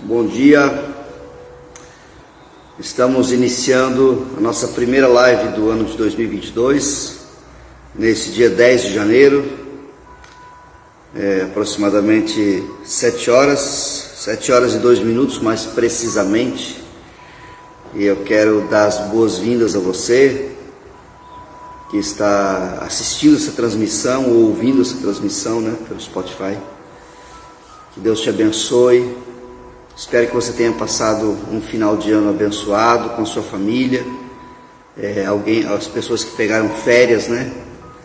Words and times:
Bom 0.00 0.26
dia. 0.26 0.94
Estamos 2.78 3.32
iniciando 3.32 4.26
a 4.36 4.40
nossa 4.40 4.68
primeira 4.68 5.08
live 5.08 5.56
do 5.56 5.70
ano 5.70 5.84
de 5.84 5.96
2022, 5.96 7.20
nesse 7.94 8.30
dia 8.30 8.50
10 8.50 8.82
de 8.82 8.94
janeiro, 8.94 9.50
é, 11.14 11.44
aproximadamente 11.44 12.62
7 12.84 13.30
horas, 13.30 13.58
7 14.16 14.52
horas 14.52 14.74
e 14.74 14.78
2 14.78 14.98
minutos 14.98 15.38
mais 15.38 15.64
precisamente. 15.64 16.84
E 17.94 18.04
eu 18.04 18.16
quero 18.16 18.68
dar 18.68 18.88
as 18.88 18.98
boas-vindas 19.08 19.74
a 19.74 19.78
você 19.78 20.52
que 21.90 21.96
está 21.96 22.80
assistindo 22.82 23.36
essa 23.36 23.52
transmissão 23.52 24.28
ou 24.28 24.48
ouvindo 24.48 24.82
essa 24.82 24.98
transmissão 24.98 25.62
né, 25.62 25.74
pelo 25.88 26.00
Spotify. 26.00 26.58
Que 27.94 28.00
Deus 28.00 28.20
te 28.20 28.28
abençoe 28.28 29.24
Espero 29.96 30.26
que 30.26 30.34
você 30.34 30.52
tenha 30.52 30.72
passado 30.72 31.38
um 31.50 31.58
final 31.58 31.96
de 31.96 32.12
ano 32.12 32.28
abençoado 32.28 33.16
com 33.16 33.22
a 33.22 33.24
sua 33.24 33.42
família. 33.42 34.04
É, 34.94 35.24
alguém, 35.24 35.66
as 35.66 35.86
pessoas 35.86 36.22
que 36.22 36.36
pegaram 36.36 36.68
férias, 36.68 37.28
né? 37.28 37.50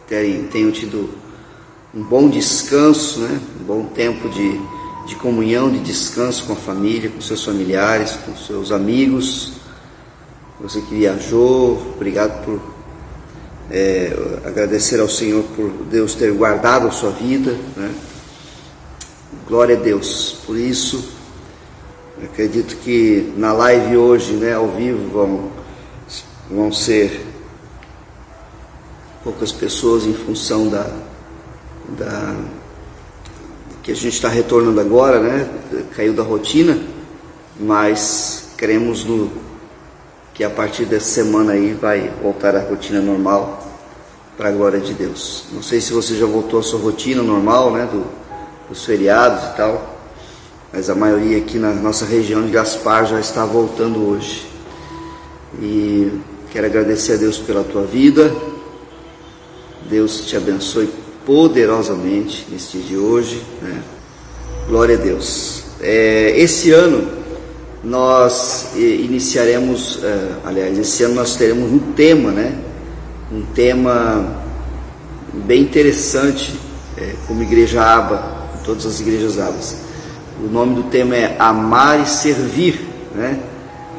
Tenham, 0.08 0.48
tenham 0.48 0.72
tido 0.72 1.10
um 1.94 2.02
bom 2.02 2.30
descanso, 2.30 3.20
né? 3.20 3.42
Um 3.60 3.64
bom 3.66 3.86
tempo 3.88 4.30
de, 4.30 4.58
de 5.06 5.18
comunhão, 5.18 5.70
de 5.70 5.80
descanso 5.80 6.46
com 6.46 6.54
a 6.54 6.56
família, 6.56 7.10
com 7.10 7.20
seus 7.20 7.44
familiares, 7.44 8.18
com 8.26 8.38
seus 8.38 8.72
amigos. 8.72 9.52
Você 10.62 10.80
que 10.80 10.96
viajou, 10.96 11.74
obrigado 11.98 12.46
por 12.46 12.62
é, 13.70 14.16
agradecer 14.46 15.02
ao 15.02 15.10
Senhor 15.10 15.44
por 15.58 15.70
Deus 15.92 16.16
ter 16.16 16.32
guardado 16.32 16.88
a 16.88 16.92
sua 16.92 17.12
vida, 17.12 17.52
né? 17.76 17.94
Glória 19.46 19.76
a 19.76 19.80
Deus 19.80 20.38
por 20.46 20.58
isso. 20.58 21.20
Acredito 22.24 22.76
que 22.78 23.34
na 23.36 23.52
live 23.52 23.98
hoje, 23.98 24.34
né, 24.34 24.54
ao 24.54 24.68
vivo, 24.68 25.10
vão, 25.10 25.52
vão 26.52 26.72
ser 26.72 27.26
poucas 29.24 29.52
pessoas 29.52 30.06
em 30.06 30.14
função 30.14 30.68
da, 30.68 30.86
da 31.98 32.36
que 33.82 33.92
a 33.92 33.96
gente 33.96 34.14
está 34.14 34.30
retornando 34.30 34.80
agora, 34.80 35.20
né? 35.20 35.50
Caiu 35.96 36.14
da 36.14 36.22
rotina, 36.22 36.80
mas 37.60 38.52
queremos 38.56 39.04
no, 39.04 39.32
que 40.32 40.44
a 40.44 40.50
partir 40.50 40.86
dessa 40.86 41.24
semana 41.24 41.54
aí 41.54 41.74
vai 41.74 42.14
voltar 42.22 42.56
à 42.56 42.60
rotina 42.60 43.02
normal 43.02 43.68
para 44.38 44.50
a 44.50 44.52
glória 44.52 44.80
de 44.80 44.94
Deus. 44.94 45.46
Não 45.52 45.64
sei 45.64 45.82
se 45.82 45.92
você 45.92 46.16
já 46.16 46.28
voltou 46.28 46.60
à 46.60 46.64
sua 46.64 46.80
rotina 46.80 47.24
normal, 47.24 47.72
né? 47.72 47.90
Do, 47.92 48.06
dos 48.70 48.86
feriados 48.86 49.44
e 49.54 49.58
tal 49.58 50.01
mas 50.74 50.90
a 50.90 50.96
maioria 50.96 51.38
aqui 51.38 51.58
na 51.58 51.74
nossa 51.74 52.06
região 52.06 52.46
de 52.46 52.52
Gaspar 52.52 53.06
já 53.06 53.20
está 53.20 53.46
voltando 53.46 54.08
hoje. 54.08 54.48
E 55.62 56.10
quero 56.50 56.66
agradecer 56.66 57.14
a 57.14 57.18
Deus 57.18 57.38
pela 57.38 57.64
tua 57.64 57.84
vida. 57.84 58.34
Deus 59.90 60.22
te 60.22 60.38
abençoe 60.38 60.90
poderosamente 61.26 62.48
neste 62.50 62.78
dia 62.78 62.88
de 62.88 62.98
hoje. 62.98 63.44
Né? 63.62 63.84
Glória 64.70 64.96
a 64.96 65.00
Deus. 65.00 65.64
É, 65.82 66.34
esse 66.38 66.72
ano 66.72 67.20
nós 67.84 68.70
iniciaremos, 68.76 70.00
é, 70.02 70.32
aliás, 70.46 70.80
esse 70.80 71.04
ano 71.04 71.16
nós 71.16 71.36
teremos 71.36 71.70
um 71.70 71.80
tema, 71.94 72.32
né? 72.32 72.58
Um 73.30 73.44
tema 73.54 74.42
bem 75.34 75.64
interessante, 75.64 76.58
é, 76.96 77.16
como 77.28 77.42
igreja 77.42 77.82
aba, 77.82 78.50
todas 78.64 78.86
as 78.86 79.02
igrejas 79.02 79.40
abas 79.40 79.91
o 80.42 80.48
nome 80.48 80.76
do 80.76 80.84
tema 80.84 81.16
é 81.16 81.36
Amar 81.38 82.02
e 82.02 82.08
Servir, 82.08 82.82
né? 83.14 83.40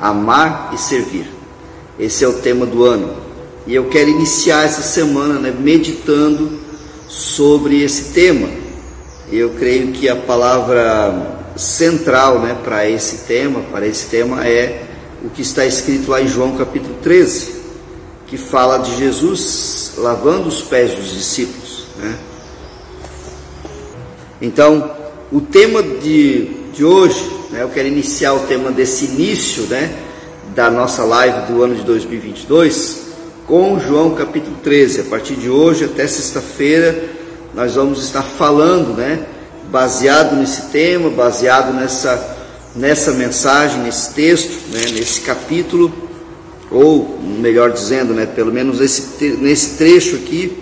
Amar 0.00 0.70
e 0.74 0.78
Servir. 0.78 1.30
Esse 1.98 2.24
é 2.24 2.28
o 2.28 2.34
tema 2.34 2.66
do 2.66 2.84
ano. 2.84 3.16
E 3.64 3.74
eu 3.74 3.84
quero 3.88 4.10
iniciar 4.10 4.64
essa 4.64 4.82
semana 4.82 5.38
né, 5.38 5.54
meditando 5.56 6.58
sobre 7.06 7.82
esse 7.82 8.12
tema. 8.12 8.48
Eu 9.30 9.50
creio 9.50 9.92
que 9.92 10.08
a 10.08 10.16
palavra 10.16 11.38
central 11.54 12.40
né, 12.40 12.56
para 12.64 12.88
esse 12.88 13.18
tema, 13.18 13.60
para 13.70 13.86
esse 13.86 14.06
tema 14.06 14.44
é 14.46 14.82
o 15.24 15.30
que 15.30 15.42
está 15.42 15.64
escrito 15.64 16.10
lá 16.10 16.20
em 16.20 16.26
João 16.26 16.56
capítulo 16.56 16.96
13, 17.02 17.62
que 18.26 18.36
fala 18.36 18.78
de 18.78 18.96
Jesus 18.96 19.92
lavando 19.96 20.48
os 20.48 20.62
pés 20.62 20.92
dos 20.92 21.12
discípulos. 21.12 21.86
Né? 21.98 22.18
Então, 24.40 25.01
o 25.32 25.40
tema 25.40 25.82
de, 25.82 26.44
de 26.74 26.84
hoje, 26.84 27.26
né, 27.50 27.62
eu 27.62 27.70
quero 27.70 27.88
iniciar 27.88 28.34
o 28.34 28.40
tema 28.40 28.70
desse 28.70 29.06
início 29.06 29.62
né, 29.62 29.90
da 30.54 30.70
nossa 30.70 31.04
live 31.04 31.50
do 31.50 31.62
ano 31.62 31.74
de 31.74 31.82
2022 31.84 33.00
com 33.46 33.80
João 33.80 34.14
capítulo 34.14 34.56
13. 34.62 35.00
A 35.00 35.04
partir 35.04 35.34
de 35.36 35.48
hoje 35.48 35.86
até 35.86 36.06
sexta-feira, 36.06 37.02
nós 37.54 37.76
vamos 37.76 38.04
estar 38.04 38.22
falando, 38.22 38.94
né, 38.94 39.24
baseado 39.70 40.36
nesse 40.36 40.70
tema, 40.70 41.08
baseado 41.08 41.72
nessa, 41.72 42.36
nessa 42.76 43.12
mensagem, 43.12 43.80
nesse 43.80 44.12
texto, 44.12 44.70
né, 44.70 44.84
nesse 44.92 45.22
capítulo, 45.22 45.90
ou 46.70 47.18
melhor 47.22 47.70
dizendo, 47.70 48.12
né, 48.12 48.26
pelo 48.26 48.52
menos 48.52 48.82
esse, 48.82 49.24
nesse 49.40 49.78
trecho 49.78 50.16
aqui 50.16 50.58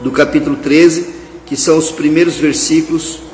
do 0.00 0.12
capítulo 0.12 0.54
13, 0.54 1.16
que 1.44 1.56
são 1.56 1.76
os 1.76 1.90
primeiros 1.90 2.36
versículos 2.36 3.25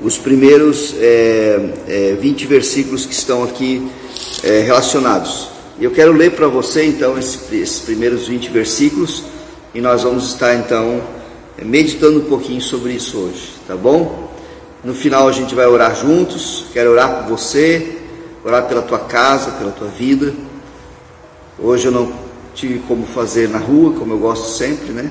os 0.00 0.18
primeiros 0.18 0.94
é, 0.98 1.60
é, 1.86 2.16
20 2.20 2.46
versículos 2.46 3.06
que 3.06 3.14
estão 3.14 3.44
aqui 3.44 3.90
é, 4.42 4.60
relacionados. 4.60 5.48
Eu 5.80 5.90
quero 5.90 6.12
ler 6.12 6.32
para 6.32 6.46
você 6.46 6.84
então 6.84 7.18
esses, 7.18 7.80
primeiros 7.80 8.28
20 8.28 8.50
versículos 8.50 9.24
e 9.74 9.80
nós 9.80 10.02
vamos 10.02 10.28
estar 10.28 10.54
então 10.54 11.02
meditando 11.62 12.18
um 12.18 12.24
pouquinho 12.24 12.60
sobre 12.60 12.92
isso 12.92 13.18
hoje, 13.18 13.52
tá 13.66 13.76
bom? 13.76 14.32
No 14.84 14.92
final 14.92 15.26
a 15.26 15.32
gente 15.32 15.54
vai 15.54 15.66
orar 15.66 15.96
juntos. 15.96 16.66
Quero 16.72 16.90
orar 16.90 17.22
por 17.22 17.38
você, 17.38 17.96
orar 18.44 18.68
pela 18.68 18.82
tua 18.82 18.98
casa, 18.98 19.52
pela 19.52 19.72
tua 19.72 19.88
vida. 19.88 20.34
Hoje 21.58 21.86
eu 21.86 21.92
não 21.92 22.12
tive 22.54 22.80
como 22.80 23.06
fazer 23.06 23.48
na 23.48 23.58
rua, 23.58 23.94
como 23.98 24.12
eu 24.12 24.18
gosto 24.18 24.48
sempre, 24.48 24.92
né? 24.92 25.10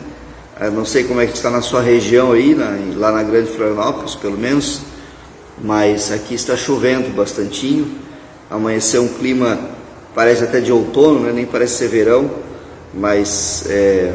Eu 0.60 0.72
não 0.72 0.86
sei 0.86 1.04
como 1.04 1.20
é 1.20 1.26
que 1.26 1.34
está 1.34 1.50
na 1.50 1.64
sua 1.64 1.82
região 1.82 2.32
aí, 2.32 2.54
na, 2.54 2.78
lá 2.96 3.12
na 3.12 3.24
Grande 3.24 3.50
Florianópolis, 3.50 4.14
pelo 4.14 4.38
menos, 4.38 4.82
mas 5.60 6.12
aqui 6.12 6.36
está 6.36 6.56
chovendo 6.56 7.10
bastantinho. 7.10 7.88
Amanheceu 8.52 9.02
um 9.02 9.08
clima, 9.08 9.58
parece 10.14 10.44
até 10.44 10.60
de 10.60 10.72
outono, 10.72 11.22
né? 11.22 11.32
nem 11.34 11.46
parece 11.48 11.78
ser 11.78 11.88
verão, 11.88 12.30
mas 12.94 13.66
é, 13.68 14.14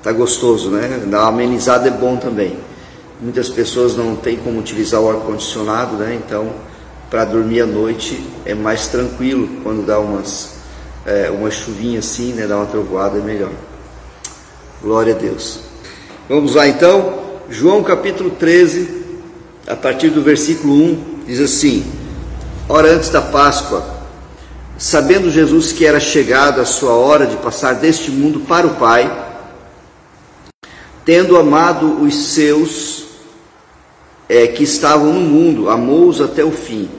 tá 0.00 0.12
gostoso, 0.12 0.70
né? 0.70 1.02
Dar 1.06 1.22
uma 1.22 1.28
amenizada 1.28 1.88
é 1.88 1.90
bom 1.90 2.16
também. 2.16 2.56
Muitas 3.20 3.48
pessoas 3.48 3.96
não 3.96 4.14
têm 4.14 4.36
como 4.36 4.60
utilizar 4.60 5.00
o 5.00 5.10
ar-condicionado, 5.10 5.96
né? 5.96 6.20
Então, 6.24 6.52
para 7.10 7.24
dormir 7.24 7.62
à 7.62 7.66
noite 7.66 8.24
é 8.46 8.54
mais 8.54 8.86
tranquilo 8.86 9.60
quando 9.64 9.84
dá 9.84 9.98
umas, 9.98 10.54
é, 11.04 11.30
uma 11.30 11.50
chuvinha 11.50 11.98
assim, 11.98 12.32
né? 12.32 12.46
Dá 12.46 12.56
uma 12.56 12.66
trovoada 12.66 13.18
é 13.18 13.20
melhor. 13.20 13.50
Glória 14.84 15.14
a 15.14 15.18
Deus. 15.18 15.60
Vamos 16.28 16.56
lá 16.56 16.68
então, 16.68 17.18
João 17.48 17.82
capítulo 17.82 18.32
13, 18.32 19.02
a 19.66 19.74
partir 19.74 20.10
do 20.10 20.20
versículo 20.20 20.74
1, 20.74 21.24
diz 21.26 21.40
assim: 21.40 21.90
Ora 22.68 22.92
antes 22.92 23.08
da 23.08 23.22
Páscoa, 23.22 23.82
sabendo 24.76 25.30
Jesus 25.30 25.72
que 25.72 25.86
era 25.86 25.98
chegada 25.98 26.60
a 26.60 26.66
sua 26.66 26.92
hora 26.92 27.26
de 27.26 27.34
passar 27.38 27.76
deste 27.76 28.10
mundo 28.10 28.40
para 28.40 28.66
o 28.66 28.74
Pai, 28.74 29.10
tendo 31.02 31.38
amado 31.38 32.02
os 32.02 32.14
seus 32.34 33.04
é, 34.28 34.46
que 34.48 34.64
estavam 34.64 35.14
no 35.14 35.20
mundo, 35.20 35.70
amou-os 35.70 36.20
até 36.20 36.44
o 36.44 36.52
fim. 36.52 36.90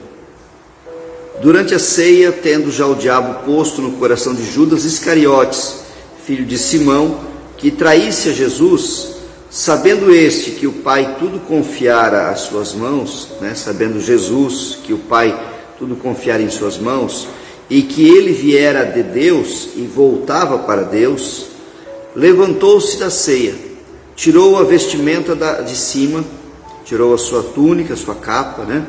Durante 1.40 1.72
a 1.72 1.78
ceia, 1.78 2.32
tendo 2.32 2.68
já 2.72 2.84
o 2.84 2.96
diabo 2.96 3.44
posto 3.44 3.80
no 3.80 3.92
coração 3.92 4.34
de 4.34 4.44
Judas 4.44 4.84
Iscariotes, 4.84 5.82
filho 6.24 6.44
de 6.44 6.58
Simão, 6.58 7.35
que 7.56 7.70
traísse 7.70 8.28
a 8.28 8.32
Jesus, 8.32 9.16
sabendo 9.50 10.14
este 10.14 10.50
que 10.52 10.66
o 10.66 10.72
Pai 10.72 11.16
tudo 11.18 11.40
confiara 11.40 12.28
às 12.28 12.40
suas 12.40 12.74
mãos, 12.74 13.28
né, 13.40 13.54
sabendo 13.54 14.00
Jesus 14.00 14.78
que 14.82 14.92
o 14.92 14.98
Pai 14.98 15.38
tudo 15.78 15.96
confiara 15.96 16.42
em 16.42 16.50
suas 16.50 16.78
mãos, 16.78 17.28
e 17.68 17.82
que 17.82 18.06
ele 18.06 18.32
viera 18.32 18.84
de 18.84 19.02
Deus 19.02 19.68
e 19.74 19.82
voltava 19.82 20.58
para 20.58 20.82
Deus, 20.82 21.46
levantou-se 22.14 22.98
da 22.98 23.10
ceia, 23.10 23.54
tirou 24.14 24.58
a 24.58 24.62
vestimenta 24.62 25.34
de 25.62 25.76
cima, 25.76 26.24
tirou 26.84 27.12
a 27.14 27.18
sua 27.18 27.42
túnica, 27.42 27.94
a 27.94 27.96
sua 27.96 28.14
capa, 28.14 28.64
né? 28.64 28.86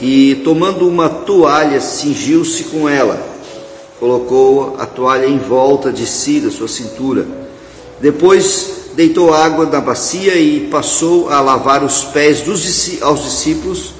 E 0.00 0.36
tomando 0.42 0.88
uma 0.88 1.08
toalha, 1.08 1.80
cingiu-se 1.80 2.64
com 2.64 2.88
ela 2.88 3.31
colocou 4.02 4.74
a 4.80 4.84
toalha 4.84 5.26
em 5.26 5.38
volta 5.38 5.92
de 5.92 6.08
si, 6.08 6.40
da 6.40 6.50
sua 6.50 6.66
cintura. 6.66 7.24
Depois 8.00 8.88
deitou 8.96 9.32
água 9.32 9.64
na 9.64 9.80
bacia 9.80 10.34
e 10.34 10.66
passou 10.66 11.30
a 11.30 11.40
lavar 11.40 11.84
os 11.84 12.02
pés 12.02 12.40
dos, 12.40 13.00
aos 13.00 13.22
discípulos 13.22 13.94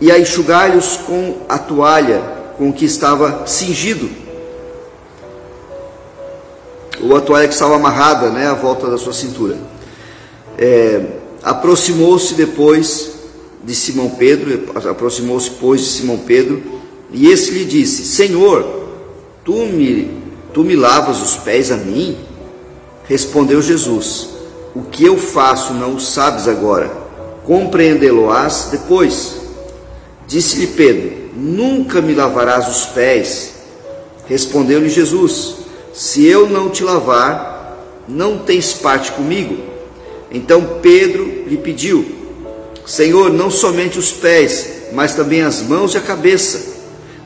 e 0.00 0.10
a 0.10 0.18
enxugar-lhes 0.18 0.96
com 1.06 1.36
a 1.48 1.56
toalha 1.56 2.20
com 2.58 2.72
que 2.72 2.84
estava 2.84 3.46
cingido, 3.46 4.10
ou 7.00 7.16
a 7.16 7.20
toalha 7.20 7.46
que 7.46 7.54
estava 7.54 7.76
amarrada 7.76 8.28
né, 8.30 8.48
à 8.48 8.54
volta 8.54 8.90
da 8.90 8.98
sua 8.98 9.12
cintura. 9.12 9.56
É, 10.58 11.00
aproximou-se 11.44 12.34
depois 12.34 13.12
de 13.62 13.72
Simão 13.72 14.10
Pedro, 14.10 14.72
aproximou-se, 14.90 15.48
pois, 15.48 15.80
de 15.80 15.86
Simão 15.86 16.18
Pedro, 16.18 16.81
e 17.12 17.30
este 17.30 17.50
lhe 17.50 17.64
disse: 17.64 18.04
Senhor, 18.04 18.88
tu 19.44 19.54
me, 19.66 20.10
tu 20.52 20.64
me 20.64 20.74
lavas 20.74 21.20
os 21.20 21.36
pés 21.36 21.70
a 21.70 21.76
mim? 21.76 22.16
Respondeu 23.04 23.60
Jesus: 23.60 24.28
O 24.74 24.82
que 24.82 25.04
eu 25.04 25.18
faço 25.18 25.74
não 25.74 25.96
o 25.96 26.00
sabes 26.00 26.48
agora, 26.48 26.90
compreendê-lo-ás 27.44 28.68
depois. 28.70 29.36
Disse-lhe 30.26 30.68
Pedro: 30.68 31.12
Nunca 31.36 32.00
me 32.00 32.14
lavarás 32.14 32.68
os 32.68 32.86
pés. 32.86 33.54
Respondeu-lhe 34.26 34.88
Jesus: 34.88 35.56
Se 35.92 36.24
eu 36.24 36.48
não 36.48 36.70
te 36.70 36.82
lavar, 36.82 37.76
não 38.08 38.38
tens 38.38 38.72
parte 38.72 39.12
comigo. 39.12 39.58
Então 40.30 40.78
Pedro 40.80 41.44
lhe 41.46 41.58
pediu: 41.58 42.06
Senhor, 42.86 43.30
não 43.30 43.50
somente 43.50 43.98
os 43.98 44.10
pés, 44.10 44.88
mas 44.94 45.14
também 45.14 45.42
as 45.42 45.60
mãos 45.60 45.94
e 45.94 45.98
a 45.98 46.00
cabeça. 46.00 46.71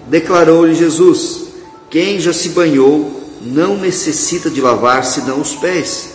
Declarou-lhe 0.06 0.74
Jesus: 0.74 1.46
Quem 1.90 2.18
já 2.20 2.32
se 2.32 2.50
banhou 2.50 3.22
não 3.42 3.76
necessita 3.76 4.50
de 4.50 4.60
lavar 4.60 5.04
senão 5.04 5.40
os 5.40 5.54
pés. 5.54 6.14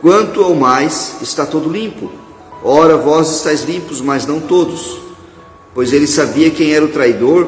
Quanto 0.00 0.42
ao 0.42 0.54
mais, 0.54 1.16
está 1.20 1.44
todo 1.44 1.68
limpo. 1.68 2.10
Ora, 2.62 2.96
vós 2.96 3.36
estáis 3.36 3.62
limpos, 3.62 4.00
mas 4.00 4.26
não 4.26 4.40
todos 4.40 5.08
pois 5.78 5.92
ele 5.92 6.08
sabia 6.08 6.50
quem 6.50 6.72
era 6.72 6.84
o 6.84 6.88
traidor. 6.88 7.46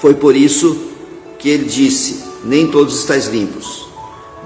Foi 0.00 0.14
por 0.14 0.34
isso 0.34 0.74
que 1.38 1.50
ele 1.50 1.66
disse: 1.66 2.24
Nem 2.42 2.66
todos 2.66 2.98
estáis 2.98 3.26
limpos. 3.26 3.86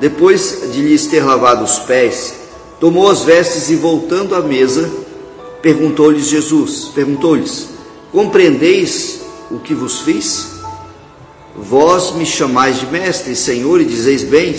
Depois 0.01 0.73
de 0.73 0.83
lhes 0.83 1.07
ter 1.07 1.23
lavado 1.23 1.63
os 1.63 1.79
pés, 1.79 2.35
tomou 2.81 3.09
as 3.09 3.23
vestes 3.23 3.71
e 3.71 3.77
voltando 3.77 4.35
à 4.35 4.43
mesa, 4.43 4.91
perguntou-lhes 5.63 6.27
Jesus, 6.27 6.87
perguntou-lhes: 6.87 7.69
Compreendeis 8.17 9.21
o 9.51 9.59
que 9.59 9.75
vos 9.75 10.01
fiz? 10.01 10.53
Vós 11.55 12.13
me 12.13 12.25
chamais 12.25 12.81
de 12.81 12.87
mestre 12.87 13.37
senhor 13.37 13.79
e 13.79 13.85
dizeis 13.85 14.23
bem, 14.23 14.59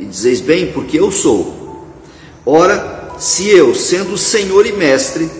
e 0.00 0.04
dizeis 0.04 0.40
bem, 0.40 0.72
porque 0.72 0.98
eu 0.98 1.12
sou. 1.12 1.86
Ora, 2.44 3.12
se 3.16 3.48
eu, 3.48 3.72
sendo 3.72 4.18
senhor 4.18 4.66
e 4.66 4.72
mestre, 4.72 5.30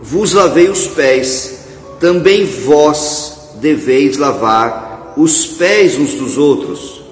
vos 0.00 0.34
lavei 0.34 0.68
os 0.68 0.86
pés, 0.86 1.64
também 1.98 2.46
vós 2.46 3.38
deveis 3.56 4.16
lavar 4.16 5.14
os 5.16 5.46
pés 5.46 5.98
uns 5.98 6.14
dos 6.14 6.38
outros, 6.38 7.02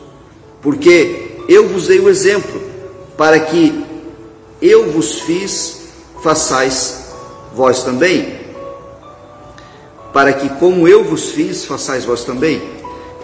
porque 0.62 1.38
eu 1.48 1.68
vos 1.68 1.88
dei 1.88 1.98
o 1.98 2.08
exemplo, 2.08 2.62
para 3.16 3.40
que 3.40 3.84
eu 4.62 4.92
vos 4.92 5.22
fiz, 5.22 5.88
façais 6.22 7.02
vós 7.52 7.82
também. 7.82 8.41
Para 10.12 10.32
que, 10.32 10.48
como 10.50 10.86
eu 10.86 11.04
vos 11.04 11.30
fiz, 11.30 11.64
façais 11.64 12.04
vós 12.04 12.24
também. 12.24 12.62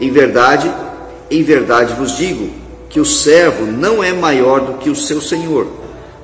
Em 0.00 0.10
verdade, 0.10 0.72
em 1.30 1.42
verdade 1.42 1.92
vos 1.94 2.16
digo 2.16 2.50
que 2.88 3.00
o 3.00 3.04
servo 3.04 3.66
não 3.66 4.02
é 4.02 4.12
maior 4.12 4.60
do 4.60 4.78
que 4.78 4.88
o 4.88 4.96
seu 4.96 5.20
senhor, 5.20 5.66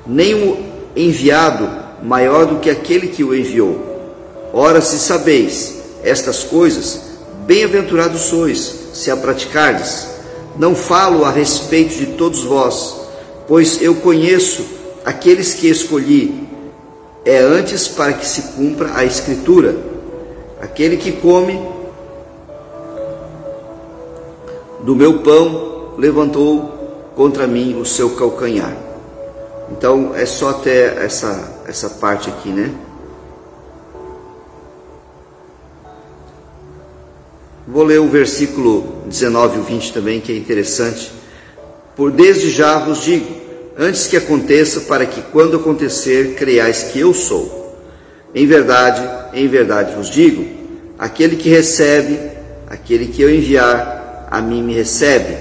nem 0.05 0.33
o 0.33 0.57
enviado 0.95 1.69
maior 2.01 2.45
do 2.45 2.59
que 2.59 2.69
aquele 2.69 3.07
que 3.07 3.23
o 3.23 3.35
enviou. 3.35 3.95
Ora, 4.53 4.81
se 4.81 4.97
sabeis 4.97 5.75
estas 6.03 6.43
coisas, 6.43 7.01
bem-aventurados 7.45 8.21
sois, 8.21 8.75
se 8.93 9.11
a 9.11 9.17
praticardes. 9.17 10.07
Não 10.57 10.73
falo 10.73 11.25
a 11.25 11.31
respeito 11.31 11.95
de 11.95 12.05
todos 12.13 12.43
vós, 12.43 12.95
pois 13.47 13.81
eu 13.81 13.95
conheço 13.95 14.65
aqueles 15.03 15.53
que 15.53 15.67
escolhi. 15.67 16.47
É 17.25 17.39
antes 17.39 17.87
para 17.87 18.13
que 18.13 18.25
se 18.25 18.41
cumpra 18.53 18.91
a 18.95 19.03
Escritura. 19.03 19.75
Aquele 20.65 20.97
que 20.97 21.11
come 21.11 21.61
do 24.81 24.95
meu 24.95 25.19
pão 25.19 25.93
levantou 25.95 27.13
contra 27.15 27.45
mim 27.45 27.79
o 27.79 27.85
seu 27.85 28.15
calcanhar. 28.15 28.75
Então 29.71 30.15
é 30.15 30.25
só 30.25 30.49
até 30.49 31.05
essa, 31.05 31.61
essa 31.67 31.87
parte 31.91 32.31
aqui, 32.31 32.49
né? 32.49 32.73
Vou 37.67 37.83
ler 37.83 37.99
o 37.99 38.09
versículo 38.09 39.03
19 39.05 39.59
e 39.59 39.61
20 39.61 39.93
também, 39.93 40.19
que 40.19 40.31
é 40.31 40.35
interessante. 40.35 41.11
Por 41.95 42.09
desde 42.09 42.49
já 42.49 42.79
vos 42.79 43.03
digo, 43.03 43.27
antes 43.77 44.07
que 44.07 44.17
aconteça, 44.17 44.81
para 44.81 45.05
que 45.05 45.21
quando 45.31 45.57
acontecer, 45.57 46.33
creiais 46.33 46.85
que 46.85 46.99
eu 46.99 47.13
sou. 47.13 47.64
Em 48.35 48.45
verdade, 48.45 49.01
em 49.33 49.47
verdade 49.47 49.95
vos 49.95 50.09
digo: 50.09 50.45
aquele 50.99 51.37
que 51.37 51.47
recebe, 51.47 52.19
aquele 52.67 53.07
que 53.07 53.21
eu 53.21 53.33
enviar, 53.33 54.27
a 54.29 54.41
mim 54.41 54.61
me 54.61 54.73
recebe, 54.73 55.37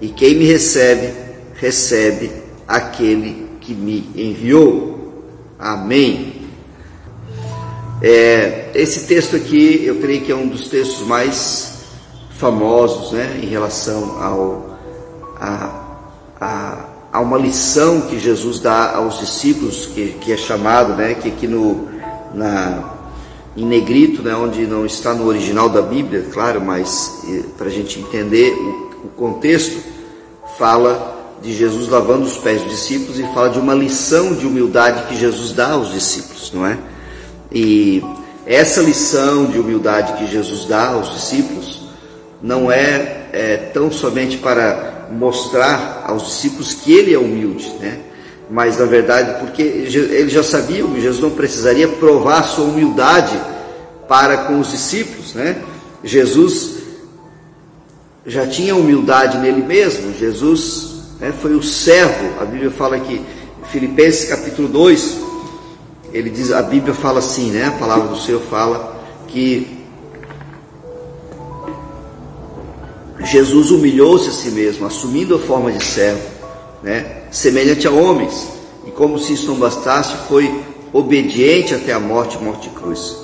e 0.00 0.08
quem 0.08 0.34
me 0.34 0.46
recebe, 0.46 1.12
recebe 1.54 2.32
aquele 2.66 3.46
que 3.60 3.74
me 3.74 4.10
enviou. 4.16 5.26
Amém. 5.58 6.48
É, 8.00 8.70
esse 8.74 9.06
texto 9.06 9.36
aqui, 9.36 9.82
eu 9.84 9.96
creio 9.96 10.22
que 10.22 10.32
é 10.32 10.34
um 10.34 10.46
dos 10.46 10.68
textos 10.68 11.06
mais 11.06 11.82
famosos, 12.30 13.12
né, 13.12 13.40
em 13.42 13.46
relação 13.46 14.22
ao 14.22 14.78
a, 15.40 15.98
a, 16.40 16.84
a 17.12 17.20
uma 17.20 17.36
lição 17.36 18.02
que 18.02 18.18
Jesus 18.18 18.60
dá 18.60 18.94
aos 18.94 19.18
discípulos, 19.18 19.86
que, 19.86 20.14
que 20.20 20.32
é 20.32 20.36
chamado, 20.36 20.94
né, 20.94 21.14
que 21.14 21.28
aqui 21.28 21.48
no 21.48 21.87
na 22.34 22.94
em 23.56 23.66
negrito, 23.66 24.22
né, 24.22 24.36
onde 24.36 24.66
não 24.68 24.86
está 24.86 25.12
no 25.12 25.26
original 25.26 25.68
da 25.68 25.82
Bíblia, 25.82 26.26
claro, 26.32 26.60
mas 26.60 27.24
para 27.56 27.66
a 27.66 27.70
gente 27.70 27.98
entender 27.98 28.52
o, 28.52 29.06
o 29.06 29.08
contexto, 29.16 29.82
fala 30.56 31.16
de 31.42 31.52
Jesus 31.52 31.88
lavando 31.88 32.24
os 32.24 32.36
pés 32.36 32.62
dos 32.62 32.70
discípulos 32.70 33.18
e 33.18 33.22
fala 33.34 33.50
de 33.50 33.58
uma 33.58 33.74
lição 33.74 34.34
de 34.34 34.46
humildade 34.46 35.08
que 35.08 35.16
Jesus 35.16 35.52
dá 35.52 35.72
aos 35.72 35.92
discípulos, 35.92 36.52
não 36.52 36.64
é? 36.64 36.78
E 37.50 38.02
essa 38.46 38.80
lição 38.80 39.46
de 39.46 39.58
humildade 39.58 40.12
que 40.14 40.30
Jesus 40.30 40.64
dá 40.66 40.88
aos 40.90 41.12
discípulos 41.12 41.82
não 42.40 42.70
é, 42.70 43.28
é 43.32 43.56
tão 43.74 43.90
somente 43.90 44.38
para 44.38 45.08
mostrar 45.10 46.04
aos 46.06 46.26
discípulos 46.26 46.74
que 46.74 46.92
ele 46.92 47.12
é 47.12 47.18
humilde, 47.18 47.70
né? 47.80 48.00
Mas 48.50 48.78
na 48.78 48.86
verdade, 48.86 49.40
porque 49.40 49.62
ele 49.62 50.28
já 50.28 50.42
sabia 50.42 50.82
que 50.82 51.00
Jesus 51.00 51.22
não 51.22 51.30
precisaria 51.30 51.86
provar 51.86 52.42
sua 52.44 52.64
humildade 52.64 53.38
para 54.08 54.38
com 54.38 54.58
os 54.58 54.70
discípulos, 54.70 55.34
né? 55.34 55.62
Jesus 56.02 56.78
já 58.24 58.46
tinha 58.46 58.74
humildade 58.74 59.38
nele 59.38 59.62
mesmo. 59.62 60.12
Jesus 60.14 60.88
né, 61.18 61.32
foi 61.40 61.54
o 61.54 61.62
servo, 61.62 62.40
a 62.40 62.44
Bíblia 62.44 62.70
fala 62.70 62.98
que, 62.98 63.20
Filipenses 63.70 64.28
capítulo 64.28 64.68
2, 64.68 65.18
ele 66.12 66.30
diz, 66.30 66.52
a 66.52 66.62
Bíblia 66.62 66.94
fala 66.94 67.18
assim, 67.18 67.50
né, 67.50 67.66
a 67.66 67.72
palavra 67.72 68.08
do 68.08 68.16
Senhor 68.16 68.40
fala 68.42 68.96
que 69.26 69.76
Jesus 73.24 73.70
humilhou-se 73.70 74.28
a 74.28 74.32
si 74.32 74.50
mesmo, 74.50 74.86
assumindo 74.86 75.34
a 75.34 75.38
forma 75.38 75.72
de 75.72 75.84
servo, 75.84 76.22
né, 76.82 77.17
semelhante 77.30 77.86
a 77.86 77.90
homens, 77.90 78.48
e 78.86 78.90
como 78.90 79.18
se 79.18 79.32
isso 79.32 79.48
não 79.48 79.56
bastasse, 79.56 80.14
foi 80.28 80.52
obediente 80.92 81.74
até 81.74 81.92
a 81.92 82.00
morte, 82.00 82.38
morte 82.38 82.68
de 82.68 82.74
cruz. 82.74 83.16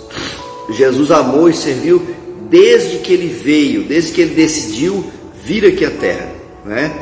Jesus 0.70 1.10
amou 1.10 1.48
e 1.48 1.54
serviu 1.54 2.02
desde 2.48 2.98
que 2.98 3.12
ele 3.12 3.28
veio, 3.28 3.84
desde 3.84 4.12
que 4.12 4.20
ele 4.20 4.34
decidiu 4.34 5.04
vir 5.42 5.66
aqui 5.66 5.84
à 5.84 5.90
terra, 5.90 6.30
né? 6.64 6.92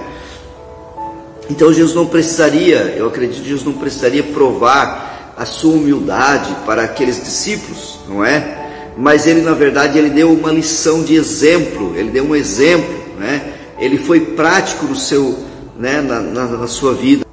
Então 1.51 1.73
Jesus 1.73 1.95
não 1.95 2.07
precisaria, 2.07 2.95
eu 2.97 3.07
acredito 3.07 3.43
que 3.43 3.49
Jesus 3.49 3.65
não 3.65 3.75
precisaria 3.75 4.23
provar 4.23 5.35
a 5.37 5.45
sua 5.45 5.75
humildade 5.75 6.55
para 6.65 6.83
aqueles 6.83 7.23
discípulos, 7.23 7.99
não 8.09 8.25
é? 8.25 8.93
Mas 8.97 9.27
ele 9.27 9.43
na 9.43 9.53
verdade 9.53 9.99
ele 9.99 10.11
deu 10.11 10.33
uma 10.33 10.51
lição 10.51 11.03
de 11.03 11.15
exemplo, 11.15 11.95
ele 11.97 12.11
deu 12.11 12.25
um 12.25 12.35
exemplo, 12.35 12.95
né? 13.19 13.55
Ele 13.79 13.99
foi 13.99 14.21
prático 14.21 14.87
no 14.87 14.95
seu, 14.95 15.39
né, 15.77 16.01
na, 16.01 16.21
na, 16.21 16.47
na 16.47 16.67
sua 16.67 16.95
vida. 16.95 17.25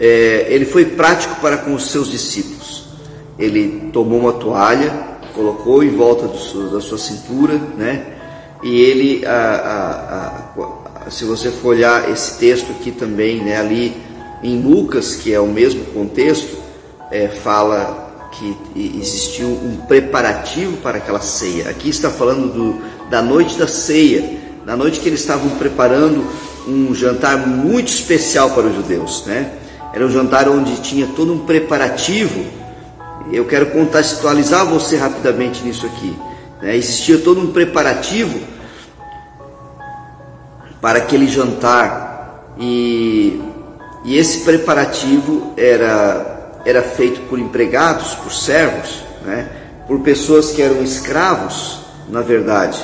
É, 0.00 0.46
ele 0.48 0.64
foi 0.64 0.84
prático 0.84 1.36
para 1.40 1.58
com 1.58 1.74
os 1.74 1.90
seus 1.90 2.10
discípulos. 2.10 2.86
Ele 3.38 3.90
tomou 3.92 4.20
uma 4.20 4.32
toalha, 4.32 4.90
colocou 5.34 5.82
em 5.82 5.90
volta 5.96 6.28
da 6.28 6.80
sua 6.80 6.98
cintura, 6.98 7.54
né? 7.76 8.14
E 8.62 8.80
ele, 8.80 9.24
a, 9.26 10.50
a, 10.56 11.06
a, 11.06 11.10
se 11.10 11.24
você 11.24 11.50
for 11.50 11.68
olhar 11.68 12.10
esse 12.10 12.38
texto 12.38 12.72
aqui 12.72 12.90
também, 12.90 13.42
né, 13.42 13.56
ali 13.56 13.96
em 14.42 14.60
Lucas, 14.60 15.14
que 15.14 15.32
é 15.32 15.38
o 15.38 15.46
mesmo 15.46 15.84
contexto, 15.86 16.56
é, 17.10 17.28
fala 17.28 18.28
que 18.32 18.56
existiu 19.00 19.46
um 19.46 19.76
preparativo 19.86 20.76
para 20.78 20.98
aquela 20.98 21.20
ceia. 21.20 21.70
Aqui 21.70 21.88
está 21.88 22.10
falando 22.10 22.52
do, 22.52 22.80
da 23.08 23.22
noite 23.22 23.58
da 23.58 23.66
ceia, 23.66 24.38
da 24.64 24.76
noite 24.76 25.00
que 25.00 25.08
eles 25.08 25.20
estavam 25.20 25.50
preparando 25.50 26.24
um 26.66 26.94
jantar 26.94 27.38
muito 27.46 27.88
especial 27.88 28.50
para 28.50 28.66
os 28.66 28.74
judeus, 28.74 29.24
né? 29.26 29.52
Era 29.92 30.04
um 30.04 30.10
jantar 30.10 30.48
onde 30.48 30.76
tinha 30.80 31.06
todo 31.16 31.32
um 31.32 31.46
preparativo. 31.46 32.44
Eu 33.32 33.46
quero 33.46 33.70
contextualizar 33.70 34.66
você 34.66 34.96
rapidamente 34.96 35.62
nisso 35.62 35.86
aqui. 35.86 36.16
Né? 36.60 36.76
Existia 36.76 37.18
todo 37.18 37.40
um 37.40 37.52
preparativo 37.52 38.38
para 40.80 40.98
aquele 40.98 41.26
jantar 41.26 42.54
e, 42.58 43.40
e 44.04 44.16
esse 44.16 44.40
preparativo 44.44 45.52
era 45.56 46.36
era 46.64 46.82
feito 46.82 47.20
por 47.28 47.38
empregados, 47.38 48.14
por 48.16 48.30
servos, 48.32 49.02
né? 49.24 49.48
por 49.86 50.00
pessoas 50.00 50.50
que 50.50 50.60
eram 50.60 50.82
escravos, 50.82 51.80
na 52.10 52.20
verdade. 52.20 52.78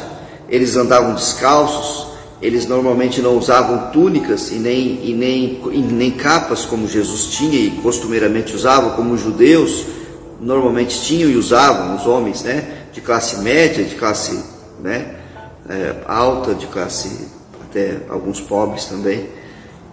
Eles 0.49 0.77
andavam 0.77 1.15
descalços, 1.15 2.13
eles 2.41 2.67
normalmente 2.67 3.23
não 3.23 3.37
usavam 3.37 3.91
túnicas 3.91 4.51
e 4.51 4.57
nem, 4.57 5.01
e 5.05 5.15
nem, 5.15 5.61
e 5.73 5.79
nem 5.81 6.11
capas 6.11 6.65
como 6.65 6.87
Jesus 6.87 7.27
tinha 7.27 7.59
e 7.59 7.71
costumeiramente 7.83 8.55
usava, 8.55 8.91
como 8.91 9.15
os 9.15 9.21
judeus 9.21 9.87
normalmente 10.41 11.01
tinham 11.03 11.31
e 11.31 11.37
usavam, 11.37 11.97
os 11.97 12.07
homens 12.07 12.43
né? 12.43 12.87
de 12.93 13.01
classe 13.01 13.41
média, 13.41 13.85
de 13.85 13.95
classe 13.95 14.39
né? 14.81 15.17
É, 15.67 15.95
alta, 16.07 16.55
de 16.55 16.67
classe 16.67 17.27
até 17.63 17.97
alguns 18.11 18.39
pobres 18.39 18.85
também 18.85 19.27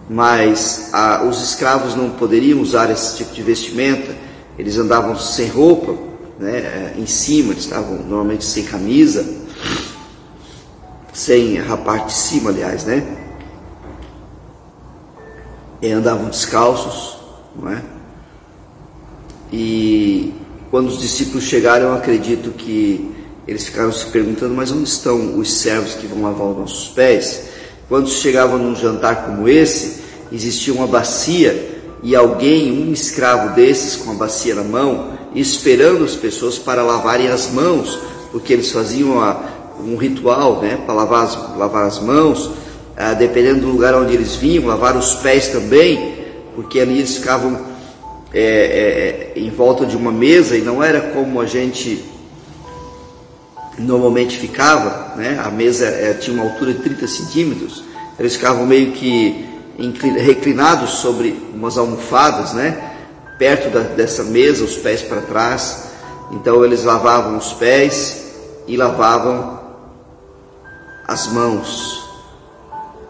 mas 0.08 0.90
ah, 0.92 1.24
os 1.28 1.42
escravos 1.42 1.94
não 1.94 2.10
poderiam 2.10 2.60
usar 2.60 2.90
esse 2.90 3.16
tipo 3.16 3.32
de 3.32 3.42
vestimenta, 3.42 4.14
eles 4.58 4.76
andavam 4.76 5.16
sem 5.16 5.48
roupa, 5.48 5.94
né, 6.38 6.58
eh, 6.58 6.94
em 6.98 7.06
cima, 7.06 7.52
eles 7.52 7.64
estavam 7.64 7.96
normalmente 7.96 8.44
sem 8.44 8.64
camisa, 8.64 9.24
sem 11.22 11.60
a 11.60 11.76
parte 11.76 12.06
de 12.06 12.14
cima, 12.14 12.50
aliás, 12.50 12.84
né? 12.84 13.06
E 15.80 15.90
andavam 15.90 16.28
descalços, 16.28 17.16
não 17.54 17.70
é? 17.70 17.82
E 19.52 20.32
quando 20.70 20.88
os 20.88 20.98
discípulos 20.98 21.44
chegaram, 21.44 21.88
eu 21.88 21.94
acredito 21.94 22.50
que 22.50 23.14
eles 23.46 23.64
ficaram 23.64 23.92
se 23.92 24.06
perguntando: 24.06 24.54
mas 24.54 24.72
onde 24.72 24.88
estão 24.88 25.38
os 25.38 25.52
servos 25.52 25.94
que 25.94 26.06
vão 26.06 26.22
lavar 26.22 26.48
os 26.48 26.58
nossos 26.58 26.88
pés? 26.88 27.44
Quando 27.88 28.08
chegavam 28.08 28.58
num 28.58 28.74
jantar 28.74 29.26
como 29.26 29.48
esse, 29.48 30.02
existia 30.32 30.72
uma 30.72 30.86
bacia 30.86 31.70
e 32.02 32.16
alguém, 32.16 32.88
um 32.88 32.92
escravo 32.92 33.54
desses 33.54 33.96
com 33.96 34.10
a 34.10 34.14
bacia 34.14 34.54
na 34.56 34.64
mão, 34.64 35.18
esperando 35.34 36.04
as 36.04 36.16
pessoas 36.16 36.58
para 36.58 36.82
lavarem 36.82 37.28
as 37.28 37.50
mãos, 37.50 37.98
porque 38.32 38.52
eles 38.52 38.72
faziam 38.72 39.20
um 39.84 39.96
ritual 39.96 40.60
né, 40.60 40.78
para 40.84 40.94
lavar 40.94 41.24
as, 41.24 41.56
lavar 41.56 41.86
as 41.86 41.98
mãos, 41.98 42.50
ah, 42.96 43.14
dependendo 43.14 43.62
do 43.62 43.68
lugar 43.68 43.94
onde 43.94 44.14
eles 44.14 44.36
vinham, 44.36 44.66
lavar 44.66 44.96
os 44.96 45.14
pés 45.14 45.48
também, 45.48 46.14
porque 46.54 46.80
ali 46.80 46.98
eles 46.98 47.16
ficavam 47.16 47.58
é, 48.32 49.32
é, 49.34 49.38
em 49.38 49.50
volta 49.50 49.84
de 49.84 49.96
uma 49.96 50.12
mesa 50.12 50.56
e 50.56 50.62
não 50.62 50.82
era 50.82 51.00
como 51.00 51.40
a 51.40 51.46
gente 51.46 52.04
normalmente 53.78 54.36
ficava, 54.36 55.14
né? 55.16 55.40
A 55.42 55.50
mesa 55.50 55.86
é, 55.86 56.14
tinha 56.14 56.34
uma 56.34 56.50
altura 56.50 56.72
de 56.72 56.80
30 56.80 57.06
centímetros, 57.06 57.84
eles 58.18 58.34
ficavam 58.36 58.66
meio 58.66 58.92
que 58.92 59.46
reclinados 60.18 60.90
sobre 60.90 61.42
umas 61.54 61.78
almofadas, 61.78 62.52
né? 62.52 62.90
Perto 63.38 63.70
da, 63.70 63.80
dessa 63.80 64.22
mesa, 64.24 64.64
os 64.64 64.76
pés 64.76 65.02
para 65.02 65.22
trás. 65.22 65.90
Então 66.30 66.64
eles 66.64 66.84
lavavam 66.84 67.36
os 67.36 67.52
pés 67.52 68.22
e 68.66 68.76
lavavam 68.76 69.61
as 71.12 71.28
mãos. 71.28 72.02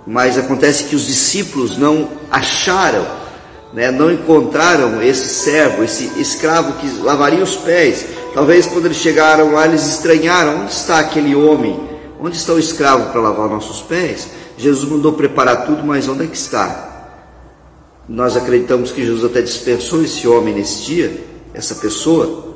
Mas 0.06 0.36
acontece 0.36 0.84
que 0.84 0.96
os 0.96 1.06
discípulos 1.06 1.76
não 1.78 2.08
acharam, 2.30 3.06
né, 3.72 3.90
não 3.90 4.10
encontraram 4.10 5.00
esse 5.00 5.28
servo, 5.28 5.84
esse 5.84 6.20
escravo 6.20 6.74
que 6.74 6.88
lavaria 7.00 7.42
os 7.42 7.56
pés. 7.56 8.06
Talvez 8.34 8.66
quando 8.66 8.86
eles 8.86 8.98
chegaram 8.98 9.52
lá, 9.52 9.66
eles 9.66 9.86
estranharam: 9.86 10.62
onde 10.62 10.72
está 10.72 10.98
aquele 10.98 11.34
homem? 11.34 11.88
Onde 12.20 12.36
está 12.36 12.52
o 12.52 12.58
escravo 12.58 13.10
para 13.10 13.20
lavar 13.20 13.48
nossos 13.48 13.82
pés? 13.82 14.28
Jesus 14.56 14.88
mandou 14.88 15.12
preparar 15.12 15.66
tudo, 15.66 15.82
mas 15.84 16.08
onde 16.08 16.24
é 16.24 16.26
que 16.26 16.36
está? 16.36 16.90
Nós 18.08 18.36
acreditamos 18.36 18.92
que 18.92 19.04
Jesus 19.04 19.24
até 19.24 19.40
dispensou 19.40 20.02
esse 20.02 20.26
homem 20.28 20.54
nesse 20.54 20.82
dia, 20.82 21.24
essa 21.54 21.76
pessoa, 21.76 22.54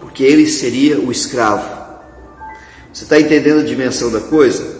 porque 0.00 0.22
ele 0.22 0.46
seria 0.46 0.98
o 0.98 1.12
escravo. 1.12 1.77
Você 2.98 3.04
está 3.04 3.20
entendendo 3.20 3.60
a 3.60 3.62
dimensão 3.62 4.10
da 4.10 4.18
coisa? 4.18 4.76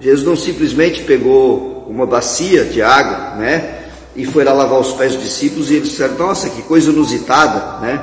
Jesus 0.00 0.26
não 0.26 0.34
simplesmente 0.34 1.02
pegou 1.02 1.86
uma 1.90 2.06
bacia 2.06 2.64
de 2.64 2.80
água, 2.80 3.36
né? 3.36 3.80
E 4.16 4.24
foi 4.24 4.44
lá 4.44 4.54
lavar 4.54 4.80
os 4.80 4.92
pés 4.94 5.12
dos 5.12 5.24
discípulos 5.24 5.70
e 5.70 5.74
eles 5.74 5.90
disseram: 5.90 6.16
Nossa, 6.16 6.48
que 6.48 6.62
coisa 6.62 6.90
inusitada, 6.90 7.80
né? 7.80 8.02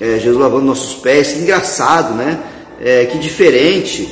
É, 0.00 0.18
Jesus 0.18 0.38
lavando 0.38 0.64
nossos 0.64 0.94
pés, 1.02 1.32
que 1.32 1.40
engraçado, 1.40 2.14
né? 2.14 2.42
É, 2.80 3.04
que 3.04 3.18
diferente. 3.18 4.08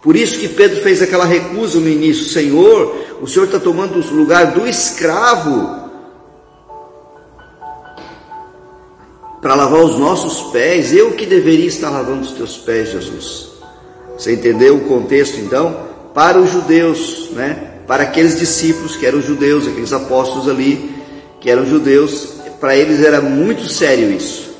Por 0.00 0.14
isso 0.14 0.38
que 0.38 0.46
Pedro 0.46 0.80
fez 0.80 1.02
aquela 1.02 1.24
recusa 1.24 1.80
no 1.80 1.88
início: 1.88 2.26
Senhor, 2.26 2.94
o 3.20 3.26
Senhor 3.26 3.46
está 3.46 3.58
tomando 3.58 3.98
o 3.98 4.14
lugar 4.14 4.52
do 4.52 4.64
escravo 4.64 5.90
para 9.42 9.56
lavar 9.56 9.82
os 9.82 9.98
nossos 9.98 10.52
pés. 10.52 10.92
Eu 10.92 11.10
que 11.14 11.26
deveria 11.26 11.66
estar 11.66 11.90
lavando 11.90 12.22
os 12.22 12.30
teus 12.30 12.56
pés, 12.56 12.92
Jesus. 12.92 13.53
Você 14.16 14.34
entendeu 14.34 14.76
o 14.76 14.80
contexto 14.80 15.38
então? 15.40 15.76
Para 16.12 16.38
os 16.38 16.50
judeus, 16.50 17.30
né? 17.32 17.72
Para 17.86 18.04
aqueles 18.04 18.38
discípulos 18.38 18.96
que 18.96 19.04
eram 19.04 19.20
judeus, 19.20 19.66
aqueles 19.66 19.92
apóstolos 19.92 20.48
ali 20.48 20.94
que 21.40 21.50
eram 21.50 21.66
judeus, 21.66 22.28
para 22.58 22.74
eles 22.74 23.02
era 23.02 23.20
muito 23.20 23.66
sério 23.66 24.10
isso. 24.10 24.54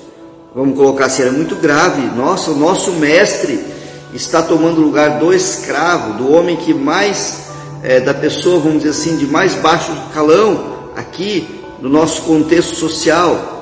Vamos 0.54 0.76
colocar 0.76 1.06
assim, 1.06 1.22
era 1.22 1.32
muito 1.32 1.56
grave. 1.56 2.02
Nossa, 2.14 2.50
o 2.50 2.56
nosso 2.56 2.92
mestre 2.92 3.58
está 4.12 4.42
tomando 4.42 4.80
o 4.80 4.84
lugar 4.84 5.18
do 5.18 5.32
escravo, 5.32 6.18
do 6.18 6.32
homem 6.32 6.56
que 6.56 6.74
mais, 6.74 7.48
é, 7.82 8.00
da 8.00 8.12
pessoa, 8.12 8.60
vamos 8.60 8.82
dizer 8.82 8.90
assim, 8.90 9.16
de 9.16 9.26
mais 9.26 9.54
baixo 9.54 9.90
calão, 10.12 10.90
aqui 10.94 11.60
no 11.80 11.88
nosso 11.88 12.22
contexto 12.22 12.74
social. 12.76 13.53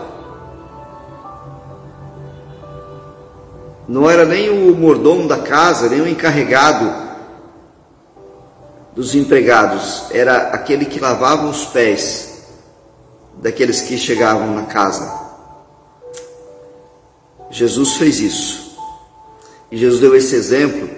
Não 3.92 4.08
era 4.08 4.24
nem 4.24 4.48
o 4.48 4.74
mordomo 4.74 5.28
da 5.28 5.36
casa, 5.36 5.86
nem 5.86 6.00
o 6.00 6.08
encarregado 6.08 6.90
dos 8.96 9.14
empregados, 9.14 10.04
era 10.10 10.48
aquele 10.48 10.86
que 10.86 10.98
lavava 10.98 11.46
os 11.46 11.66
pés 11.66 12.44
daqueles 13.34 13.82
que 13.82 13.98
chegavam 13.98 14.54
na 14.54 14.62
casa. 14.62 15.12
Jesus 17.50 17.96
fez 17.96 18.18
isso. 18.18 18.78
E 19.70 19.76
Jesus 19.76 20.00
deu 20.00 20.16
esse 20.16 20.36
exemplo 20.36 20.88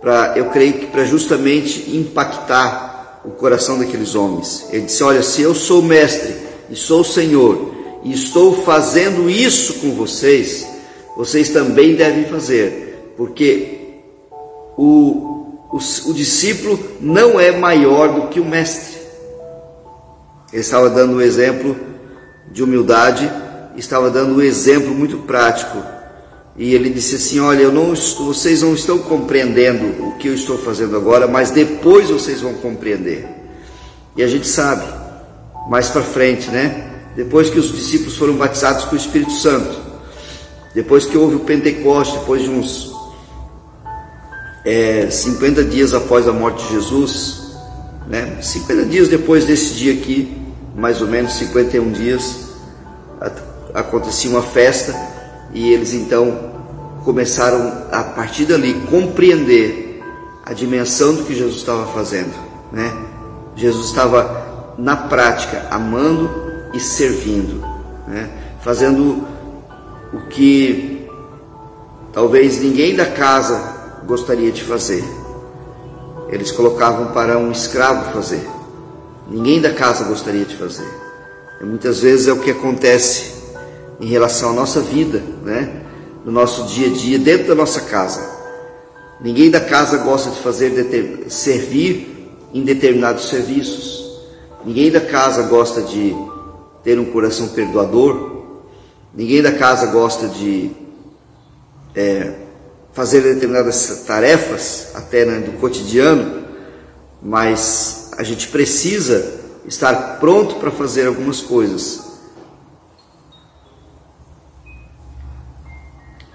para, 0.00 0.38
eu 0.38 0.48
creio 0.50 0.74
que 0.74 0.86
para 0.86 1.02
justamente 1.02 1.90
impactar 1.90 3.20
o 3.24 3.30
coração 3.30 3.80
daqueles 3.80 4.14
homens. 4.14 4.68
Ele 4.70 4.82
disse: 4.82 5.02
Olha, 5.02 5.24
se 5.24 5.42
eu 5.42 5.56
sou 5.56 5.82
mestre 5.82 6.36
e 6.70 6.76
sou 6.76 7.02
Senhor 7.02 7.74
e 8.04 8.12
estou 8.12 8.62
fazendo 8.62 9.28
isso 9.28 9.80
com 9.80 9.92
vocês, 9.96 10.67
vocês 11.18 11.48
também 11.48 11.96
devem 11.96 12.26
fazer, 12.26 13.12
porque 13.16 13.80
o, 14.76 15.66
o, 15.68 15.76
o 16.06 16.14
discípulo 16.14 16.78
não 17.00 17.40
é 17.40 17.50
maior 17.50 18.12
do 18.12 18.28
que 18.28 18.38
o 18.38 18.44
mestre. 18.44 18.96
Ele 20.52 20.62
estava 20.62 20.88
dando 20.88 21.16
um 21.16 21.20
exemplo 21.20 21.74
de 22.52 22.62
humildade, 22.62 23.28
estava 23.76 24.08
dando 24.10 24.36
um 24.36 24.40
exemplo 24.40 24.94
muito 24.94 25.16
prático 25.16 25.82
e 26.56 26.72
ele 26.72 26.88
disse 26.88 27.16
assim: 27.16 27.40
Olha, 27.40 27.62
eu 27.62 27.72
não, 27.72 27.96
vocês 27.96 28.62
não 28.62 28.72
estão 28.72 28.98
compreendendo 28.98 30.06
o 30.06 30.16
que 30.18 30.28
eu 30.28 30.34
estou 30.34 30.56
fazendo 30.56 30.96
agora, 30.96 31.26
mas 31.26 31.50
depois 31.50 32.10
vocês 32.10 32.42
vão 32.42 32.54
compreender. 32.54 33.26
E 34.16 34.22
a 34.22 34.28
gente 34.28 34.46
sabe, 34.46 34.86
mais 35.68 35.88
para 35.88 36.02
frente, 36.02 36.48
né? 36.48 36.92
Depois 37.16 37.50
que 37.50 37.58
os 37.58 37.72
discípulos 37.72 38.16
foram 38.16 38.34
batizados 38.34 38.84
com 38.84 38.94
o 38.94 38.98
Espírito 38.98 39.32
Santo, 39.32 39.87
depois 40.74 41.06
que 41.06 41.16
houve 41.16 41.36
o 41.36 41.40
Pentecoste, 41.40 42.18
depois 42.18 42.42
de 42.42 42.50
uns 42.50 42.92
é, 44.64 45.08
50 45.10 45.64
dias 45.64 45.94
após 45.94 46.28
a 46.28 46.32
morte 46.32 46.66
de 46.66 46.74
Jesus, 46.74 47.56
né? 48.06 48.38
50 48.40 48.84
dias 48.86 49.08
depois 49.08 49.44
desse 49.44 49.74
dia 49.74 49.92
aqui, 49.92 50.36
mais 50.74 51.00
ou 51.00 51.08
menos 51.08 51.34
51 51.34 51.92
dias, 51.92 52.48
acontecia 53.74 54.30
uma 54.30 54.42
festa 54.42 54.94
e 55.52 55.72
eles 55.72 55.92
então 55.92 56.52
começaram 57.04 57.84
a 57.90 58.02
partir 58.02 58.44
dali 58.44 58.74
compreender 58.90 60.02
a 60.44 60.52
dimensão 60.52 61.14
do 61.14 61.24
que 61.24 61.34
Jesus 61.34 61.56
estava 61.56 61.86
fazendo, 61.86 62.34
né? 62.72 62.94
Jesus 63.56 63.88
estava 63.88 64.74
na 64.78 64.96
prática 64.96 65.66
amando 65.70 66.30
e 66.72 66.80
servindo, 66.80 67.60
né? 68.06 68.30
Fazendo 68.60 69.26
o 70.12 70.20
que 70.28 71.08
talvez 72.12 72.60
ninguém 72.60 72.96
da 72.96 73.06
casa 73.06 74.00
gostaria 74.06 74.50
de 74.50 74.62
fazer. 74.64 75.04
Eles 76.28 76.50
colocavam 76.50 77.12
para 77.12 77.38
um 77.38 77.50
escravo 77.50 78.12
fazer. 78.12 78.46
Ninguém 79.28 79.60
da 79.60 79.72
casa 79.72 80.04
gostaria 80.04 80.44
de 80.44 80.56
fazer. 80.56 80.88
E 81.60 81.64
muitas 81.64 82.00
vezes 82.00 82.28
é 82.28 82.32
o 82.32 82.40
que 82.40 82.50
acontece 82.50 83.32
em 84.00 84.06
relação 84.06 84.50
à 84.50 84.52
nossa 84.52 84.80
vida, 84.80 85.22
né? 85.42 85.82
No 86.24 86.32
nosso 86.32 86.66
dia 86.66 86.88
a 86.88 86.90
dia, 86.90 87.18
dentro 87.18 87.48
da 87.48 87.54
nossa 87.54 87.82
casa. 87.82 88.38
Ninguém 89.20 89.50
da 89.50 89.60
casa 89.60 89.98
gosta 89.98 90.30
de 90.30 90.38
fazer 90.40 91.26
servir 91.28 92.36
em 92.54 92.62
determinados 92.62 93.28
serviços. 93.28 94.22
Ninguém 94.64 94.90
da 94.90 95.00
casa 95.00 95.42
gosta 95.42 95.82
de 95.82 96.14
ter 96.84 96.98
um 96.98 97.06
coração 97.06 97.48
perdoador. 97.48 98.37
Ninguém 99.14 99.42
da 99.42 99.52
casa 99.52 99.86
gosta 99.86 100.28
de 100.28 100.70
é, 101.94 102.34
fazer 102.92 103.22
determinadas 103.22 104.04
tarefas, 104.06 104.88
até 104.94 105.24
né, 105.24 105.40
do 105.40 105.52
cotidiano, 105.58 106.44
mas 107.22 108.10
a 108.16 108.22
gente 108.22 108.48
precisa 108.48 109.38
estar 109.66 110.18
pronto 110.18 110.56
para 110.56 110.70
fazer 110.70 111.06
algumas 111.06 111.40
coisas. 111.40 112.08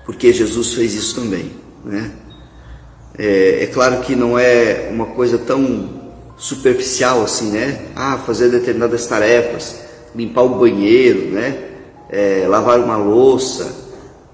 Porque 0.06 0.32
Jesus 0.34 0.74
fez 0.74 0.94
isso 0.94 1.16
também, 1.16 1.52
né? 1.84 2.12
É, 3.18 3.64
é, 3.64 3.68
claro 3.68 4.02
que 4.02 4.16
não 4.16 4.40
é 4.40 4.90
uma 4.92 5.08
coisa 5.08 5.38
tão 5.38 6.02
superficial 6.38 7.24
assim, 7.24 7.52
né? 7.52 7.88
Ah, 7.96 8.18
fazer 8.18 8.50
determinadas 8.50 9.06
tarefas, 9.06 9.82
limpar 10.16 10.44
o 10.44 10.60
banheiro, 10.60 11.32
né? 11.32 11.73
É, 12.16 12.46
lavar 12.48 12.80
uma 12.80 12.96
louça, 12.96 13.74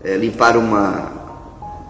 é, 0.04 0.18
limpar 0.18 0.58
uma, 0.58 1.12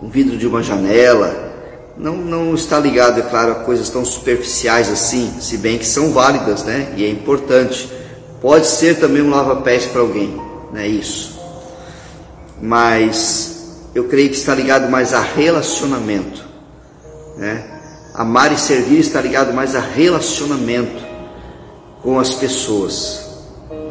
um 0.04 0.10
vidro 0.10 0.38
de 0.38 0.46
uma 0.46 0.62
janela. 0.62 1.50
Não, 1.98 2.16
não 2.16 2.54
está 2.54 2.80
ligado, 2.80 3.20
é 3.20 3.24
claro, 3.24 3.52
a 3.52 3.56
coisas 3.56 3.90
tão 3.90 4.06
superficiais 4.06 4.90
assim, 4.90 5.34
se 5.42 5.58
bem 5.58 5.78
que 5.78 5.86
são 5.86 6.12
válidas, 6.12 6.64
né? 6.64 6.94
E 6.96 7.04
é 7.04 7.10
importante. 7.10 7.92
Pode 8.40 8.68
ser 8.68 9.00
também 9.00 9.22
um 9.22 9.30
lava-pés 9.30 9.86
para 9.88 10.02
alguém, 10.02 10.40
né? 10.72 10.88
Isso. 10.88 11.38
Mas 12.62 13.90
eu 13.96 14.06
creio 14.06 14.30
que 14.30 14.36
está 14.36 14.54
ligado 14.54 14.90
mais 14.90 15.14
a 15.14 15.20
relacionamento 15.20 16.50
né? 17.40 17.64
Amar 18.14 18.52
e 18.52 18.58
servir 18.58 19.00
está 19.00 19.22
ligado 19.22 19.54
mais 19.54 19.76
a 19.76 19.80
relacionamento 19.80 21.02
com 22.04 22.20
as 22.20 22.34
pessoas. 22.34 23.30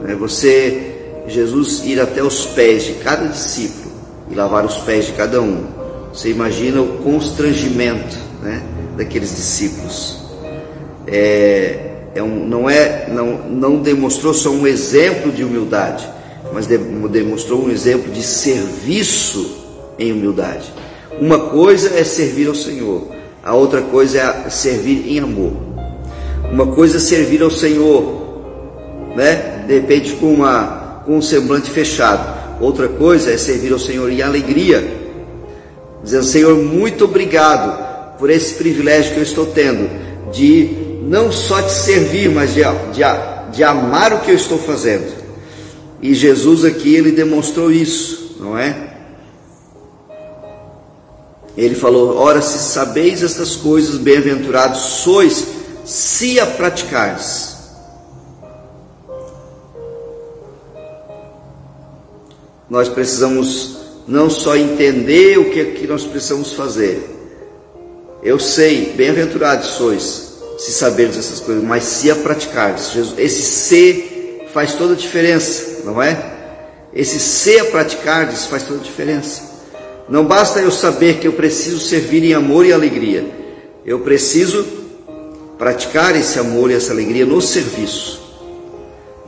Né? 0.03 0.15
Você, 0.17 0.88
Jesus, 1.29 1.85
ir 1.85 2.01
até 2.01 2.23
os 2.23 2.47
pés 2.47 2.85
de 2.85 2.93
cada 2.95 3.27
discípulo 3.27 3.93
e 4.31 4.35
lavar 4.35 4.65
os 4.65 4.79
pés 4.79 5.07
de 5.07 5.13
cada 5.13 5.41
um. 5.41 5.65
Você 6.13 6.31
imagina 6.31 6.81
o 6.81 6.99
constrangimento 6.99 8.17
né, 8.43 8.63
daqueles 8.97 9.35
discípulos. 9.35 10.19
É, 11.07 11.89
é 12.15 12.23
um, 12.23 12.47
não, 12.47 12.69
é, 12.69 13.09
não, 13.09 13.39
não 13.49 13.77
demonstrou 13.83 14.35
só 14.35 14.51
um 14.51 14.67
exemplo 14.67 15.31
de 15.31 15.45
humildade, 15.45 16.09
mas 16.53 16.67
demonstrou 16.67 17.65
um 17.65 17.71
exemplo 17.71 18.11
de 18.11 18.23
serviço 18.23 19.57
em 19.99 20.13
humildade. 20.13 20.73
Uma 21.21 21.39
coisa 21.39 21.99
é 21.99 22.05
servir 22.05 22.49
ao 22.49 22.55
Senhor, 22.55 23.09
a 23.43 23.55
outra 23.55 23.83
coisa 23.83 24.19
é 24.47 24.51
servir 24.51 25.09
em 25.09 25.19
amor. 25.21 25.53
Uma 26.51 26.67
coisa 26.67 26.97
é 26.97 27.01
servir 27.01 27.43
ao 27.43 27.51
Senhor, 27.51 29.13
né? 29.15 29.65
De 29.67 29.75
repente 29.75 30.15
com, 30.15 30.33
uma, 30.33 30.88
com 31.09 31.17
um 31.17 31.23
semblante 31.23 31.71
fechado. 31.71 32.61
Outra 32.61 32.87
coisa 32.87 33.33
é 33.33 33.39
servir 33.39 33.73
ao 33.73 33.79
Senhor 33.79 34.13
em 34.13 34.21
alegria, 34.21 34.87
dizendo: 36.05 36.25
Senhor, 36.25 36.55
muito 36.55 37.07
obrigado 37.07 38.19
por 38.19 38.29
esse 38.29 38.57
privilégio 38.57 39.15
que 39.15 39.19
eu 39.19 39.23
estou 39.23 39.47
tendo 39.47 39.89
de 40.31 40.99
não 41.05 41.33
só 41.33 41.63
te 41.63 41.73
servir, 41.73 42.29
mas 42.31 42.53
de, 42.53 42.61
de, 42.93 43.57
de 43.57 43.65
amar 43.65 44.13
o 44.13 44.21
que 44.21 44.33
eu 44.33 44.35
estou 44.35 44.59
fazendo. 44.59 45.11
E 46.03 46.13
Jesus 46.13 46.63
aqui 46.63 46.95
ele 46.95 47.11
demonstrou 47.11 47.73
isso, 47.73 48.37
não 48.39 48.59
é? 48.59 48.97
Ele 51.57 51.75
falou: 51.75 52.19
Ora, 52.19 52.43
se 52.43 52.59
sabeis 52.59 53.23
estas 53.23 53.57
coisas, 53.57 53.97
bem-aventurados 53.97 54.79
sois, 54.79 55.47
se 55.87 56.39
a 56.39 56.45
praticares. 56.45 57.48
Nós 62.69 62.89
precisamos 62.89 63.79
não 64.07 64.29
só 64.29 64.57
entender 64.57 65.39
o 65.39 65.51
que, 65.51 65.61
é 65.61 65.65
que 65.67 65.87
nós 65.87 66.05
precisamos 66.05 66.53
fazer. 66.53 67.17
Eu 68.23 68.39
sei, 68.39 68.93
bem-aventurados 68.97 69.69
sois, 69.69 70.39
se 70.59 70.73
saberes 70.73 71.17
essas 71.17 71.41
coisas, 71.41 71.63
mas 71.63 71.85
se 71.85 72.11
a 72.11 72.17
praticares. 72.17 72.93
Esse 73.17 73.43
se 73.43 74.41
faz 74.53 74.75
toda 74.75 74.95
a 74.95 74.97
diferença, 74.97 75.83
não 75.85 76.03
é? 76.03 76.37
Esse 76.93 77.21
se 77.21 77.59
a 77.61 77.65
praticares 77.67 78.47
faz 78.47 78.65
toda 78.65 78.81
a 78.81 78.83
diferença. 78.83 79.43
Não 80.09 80.25
basta 80.25 80.59
eu 80.59 80.71
saber 80.71 81.19
que 81.19 81.29
eu 81.29 81.35
preciso 81.35 81.81
servir 81.81 82.25
em 82.25 82.33
amor 82.33 82.65
e 82.67 82.73
alegria. 82.73 83.25
Eu 83.85 84.01
preciso 84.01 84.67
praticar 85.59 86.17
esse 86.17 86.39
amor 86.39 86.71
e 86.71 86.75
essa 86.75 86.93
alegria 86.93 87.27
no 87.27 87.41
serviço. 87.41 88.21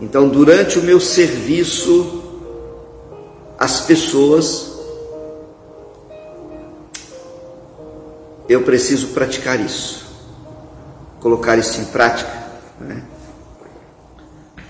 Então, 0.00 0.28
durante 0.28 0.78
o 0.78 0.82
meu 0.82 0.98
serviço 0.98 2.19
às 3.60 3.78
pessoas, 3.80 4.70
eu 8.48 8.62
preciso 8.62 9.08
praticar 9.08 9.60
isso, 9.60 10.06
colocar 11.20 11.58
isso 11.58 11.78
em 11.78 11.84
prática. 11.84 12.32
Né? 12.80 13.02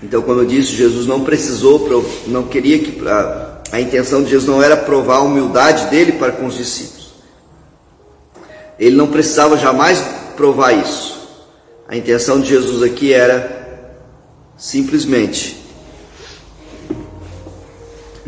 Então, 0.03 0.21
quando 0.21 0.41
eu 0.41 0.45
disse, 0.45 0.75
Jesus 0.75 1.07
não 1.07 1.23
precisou, 1.23 1.87
não 2.27 2.43
queria 2.43 2.79
que 2.79 3.01
a 3.71 3.79
intenção 3.79 4.23
de 4.23 4.31
Jesus 4.31 4.49
não 4.49 4.61
era 4.61 4.75
provar 4.75 5.17
a 5.17 5.21
humildade 5.21 5.85
dele 5.85 6.13
para 6.13 6.33
com 6.33 6.47
os 6.47 6.57
discípulos. 6.57 7.13
Ele 8.77 8.97
não 8.97 9.07
precisava 9.07 9.55
jamais 9.55 10.03
provar 10.35 10.73
isso. 10.73 11.29
A 11.87 11.95
intenção 11.95 12.41
de 12.41 12.49
Jesus 12.49 12.83
aqui 12.83 13.13
era 13.13 13.87
simplesmente 14.57 15.60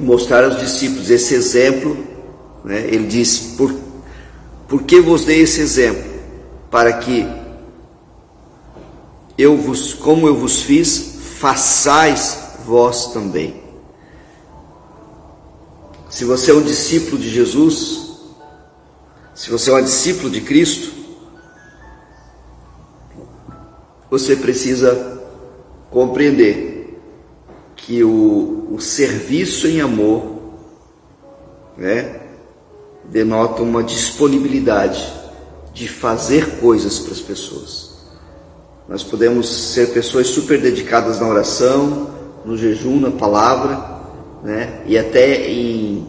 mostrar 0.03 0.43
aos 0.43 0.59
discípulos 0.59 1.09
esse 1.09 1.33
exemplo. 1.33 1.97
Né? 2.63 2.81
Ele 2.87 3.07
diz: 3.07 3.55
por, 3.57 3.73
por 4.67 4.83
que 4.83 4.99
vos 4.99 5.25
dei 5.25 5.41
esse 5.41 5.61
exemplo? 5.61 6.11
Para 6.69 6.93
que 6.93 7.25
eu 9.37 9.57
vos, 9.57 9.93
como 9.93 10.27
eu 10.27 10.35
vos 10.35 10.61
fiz, 10.61 11.19
façais 11.39 12.39
vós 12.65 13.07
também. 13.13 13.61
Se 16.09 16.25
você 16.25 16.51
é 16.51 16.53
um 16.53 16.61
discípulo 16.61 17.17
de 17.17 17.29
Jesus, 17.29 18.11
se 19.33 19.49
você 19.49 19.71
é 19.71 19.73
um 19.73 19.83
discípulo 19.83 20.29
de 20.29 20.41
Cristo, 20.41 20.93
você 24.09 24.35
precisa 24.35 25.21
compreender 25.89 26.72
que 27.85 28.03
o, 28.03 28.67
o 28.71 28.79
serviço 28.79 29.67
em 29.67 29.81
amor 29.81 30.23
né, 31.77 32.21
denota 33.05 33.61
uma 33.61 33.83
disponibilidade 33.83 35.05
de 35.73 35.87
fazer 35.87 36.59
coisas 36.59 36.99
para 36.99 37.11
as 37.11 37.19
pessoas. 37.19 37.93
Nós 38.87 39.03
podemos 39.03 39.73
ser 39.73 39.93
pessoas 39.93 40.27
super 40.27 40.61
dedicadas 40.61 41.19
na 41.19 41.27
oração, 41.27 42.09
no 42.45 42.57
jejum, 42.57 42.99
na 42.99 43.11
palavra, 43.11 44.01
né? 44.43 44.81
e 44.85 44.97
até 44.97 45.49
em, 45.49 46.07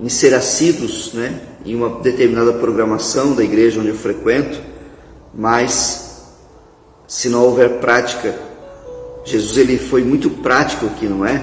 em 0.00 0.08
ser 0.08 0.34
assíduos 0.34 1.12
né? 1.14 1.40
em 1.64 1.74
uma 1.74 2.00
determinada 2.00 2.52
programação 2.54 3.34
da 3.34 3.44
igreja 3.44 3.80
onde 3.80 3.90
eu 3.90 3.94
frequento, 3.94 4.60
mas 5.32 6.22
se 7.06 7.28
não 7.28 7.44
houver 7.44 7.78
prática, 7.78 8.34
Jesus 9.24 9.56
ele 9.56 9.78
foi 9.78 10.04
muito 10.04 10.28
prático 10.30 10.86
aqui, 10.86 11.06
não 11.06 11.24
é? 11.24 11.42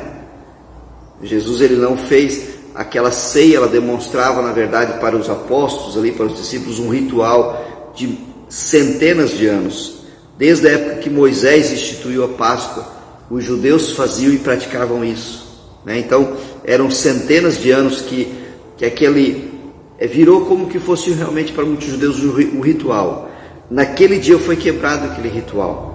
Jesus 1.23 1.61
ele 1.61 1.75
não 1.75 1.97
fez 1.97 2.51
aquela 2.73 3.11
ceia, 3.11 3.57
ela 3.57 3.67
demonstrava 3.67 4.41
na 4.41 4.51
verdade 4.51 4.99
para 4.99 5.15
os 5.15 5.29
apóstolos 5.29 5.97
ali, 5.97 6.11
para 6.11 6.25
os 6.25 6.35
discípulos 6.35 6.79
um 6.79 6.89
ritual 6.89 7.91
de 7.95 8.17
centenas 8.47 9.31
de 9.31 9.47
anos, 9.47 10.03
desde 10.37 10.67
a 10.67 10.71
época 10.71 10.95
que 10.97 11.09
Moisés 11.09 11.71
instituiu 11.71 12.23
a 12.23 12.27
Páscoa, 12.27 12.85
os 13.29 13.43
judeus 13.43 13.91
faziam 13.93 14.33
e 14.33 14.37
praticavam 14.37 15.03
isso. 15.05 15.49
Né? 15.85 15.99
Então, 15.99 16.35
eram 16.63 16.91
centenas 16.91 17.57
de 17.57 17.71
anos 17.71 18.01
que, 18.01 18.31
que 18.77 18.85
aquele 18.85 19.51
é, 19.97 20.07
virou 20.07 20.45
como 20.45 20.67
que 20.67 20.79
fosse 20.79 21.11
realmente 21.11 21.53
para 21.53 21.63
muitos 21.65 21.87
judeus 21.87 22.19
o 22.19 22.59
ritual. 22.59 23.29
naquele 23.69 24.19
dia 24.19 24.37
foi 24.37 24.55
quebrado 24.55 25.05
aquele 25.05 25.29
ritual. 25.29 25.91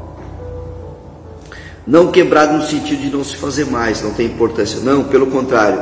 Não 1.86 2.10
quebrado 2.10 2.56
no 2.56 2.64
sentido 2.64 3.00
de 3.00 3.10
não 3.10 3.22
se 3.22 3.36
fazer 3.36 3.66
mais, 3.66 4.02
não 4.02 4.12
tem 4.12 4.26
importância. 4.26 4.80
Não, 4.80 5.04
pelo 5.04 5.28
contrário, 5.28 5.80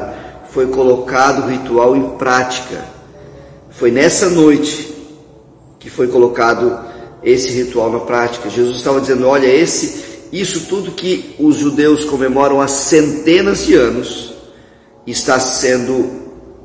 foi 0.50 0.66
colocado 0.66 1.44
o 1.44 1.48
ritual 1.48 1.96
em 1.96 2.10
prática. 2.18 2.84
Foi 3.70 3.90
nessa 3.90 4.28
noite 4.28 4.94
que 5.78 5.88
foi 5.88 6.08
colocado 6.08 6.78
esse 7.22 7.50
ritual 7.50 7.90
na 7.90 8.00
prática. 8.00 8.50
Jesus 8.50 8.76
estava 8.76 9.00
dizendo: 9.00 9.26
olha, 9.26 9.46
esse, 9.46 10.04
isso 10.30 10.66
tudo 10.68 10.92
que 10.92 11.34
os 11.38 11.56
judeus 11.56 12.04
comemoram 12.04 12.60
há 12.60 12.68
centenas 12.68 13.64
de 13.64 13.74
anos 13.74 14.34
está 15.06 15.40
sendo 15.40 16.22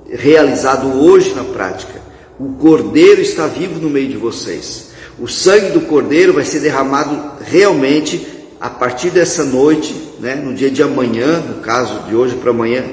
realizado 0.10 1.02
hoje 1.02 1.34
na 1.34 1.46
prática. 1.46 2.02
O 2.38 2.54
cordeiro 2.54 3.22
está 3.22 3.48
vivo 3.48 3.80
no 3.80 3.90
meio 3.90 4.10
de 4.10 4.18
vocês. 4.18 4.90
O 5.18 5.28
sangue 5.28 5.72
do 5.72 5.82
cordeiro 5.82 6.34
vai 6.34 6.46
ser 6.46 6.60
derramado 6.60 7.34
realmente 7.42 8.39
a 8.60 8.70
partir 8.70 9.10
dessa 9.10 9.46
noite, 9.46 9.96
né, 10.20 10.36
no 10.36 10.54
dia 10.54 10.70
de 10.70 10.84
amanhã, 10.84 11.40
no 11.40 11.62
caso 11.62 12.08
de 12.08 12.16
hoje 12.16 12.36
para 12.36 12.52
amanhã. 12.52 12.84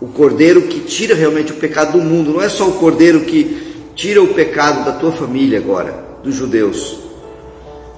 O 0.00 0.08
cordeiro 0.08 0.62
que 0.62 0.80
tira 0.80 1.14
realmente 1.14 1.52
o 1.52 1.56
pecado 1.56 1.98
do 1.98 2.04
mundo. 2.04 2.32
Não 2.32 2.42
é 2.42 2.48
só 2.48 2.68
o 2.68 2.72
cordeiro 2.72 3.20
que 3.20 3.90
tira 3.94 4.22
o 4.22 4.34
pecado 4.34 4.84
da 4.84 4.92
tua 4.92 5.12
família 5.12 5.58
agora 5.58 6.04
dos 6.22 6.34
judeus. 6.34 6.98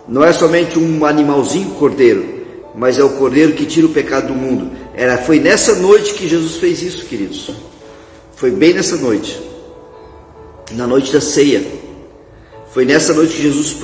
Não 0.08 0.24
é 0.24 0.32
somente 0.32 0.78
um 0.78 1.04
animalzinho 1.04 1.70
cordeiro, 1.70 2.42
mas 2.74 2.98
é 2.98 3.04
o 3.04 3.10
cordeiro 3.10 3.52
que 3.52 3.66
tira 3.66 3.86
o 3.86 3.90
pecado 3.90 4.28
do 4.28 4.34
mundo. 4.34 4.70
Era, 4.94 5.18
foi 5.18 5.38
nessa 5.38 5.76
noite 5.76 6.14
que 6.14 6.28
Jesus 6.28 6.56
fez 6.56 6.82
isso, 6.82 7.06
queridos. 7.06 7.50
Foi 8.34 8.50
bem 8.50 8.74
nessa 8.74 8.96
noite, 8.96 9.40
na 10.72 10.86
noite 10.86 11.12
da 11.12 11.20
ceia. 11.20 11.64
Foi 12.72 12.84
nessa 12.84 13.12
noite 13.14 13.36
que 13.36 13.42
Jesus 13.42 13.76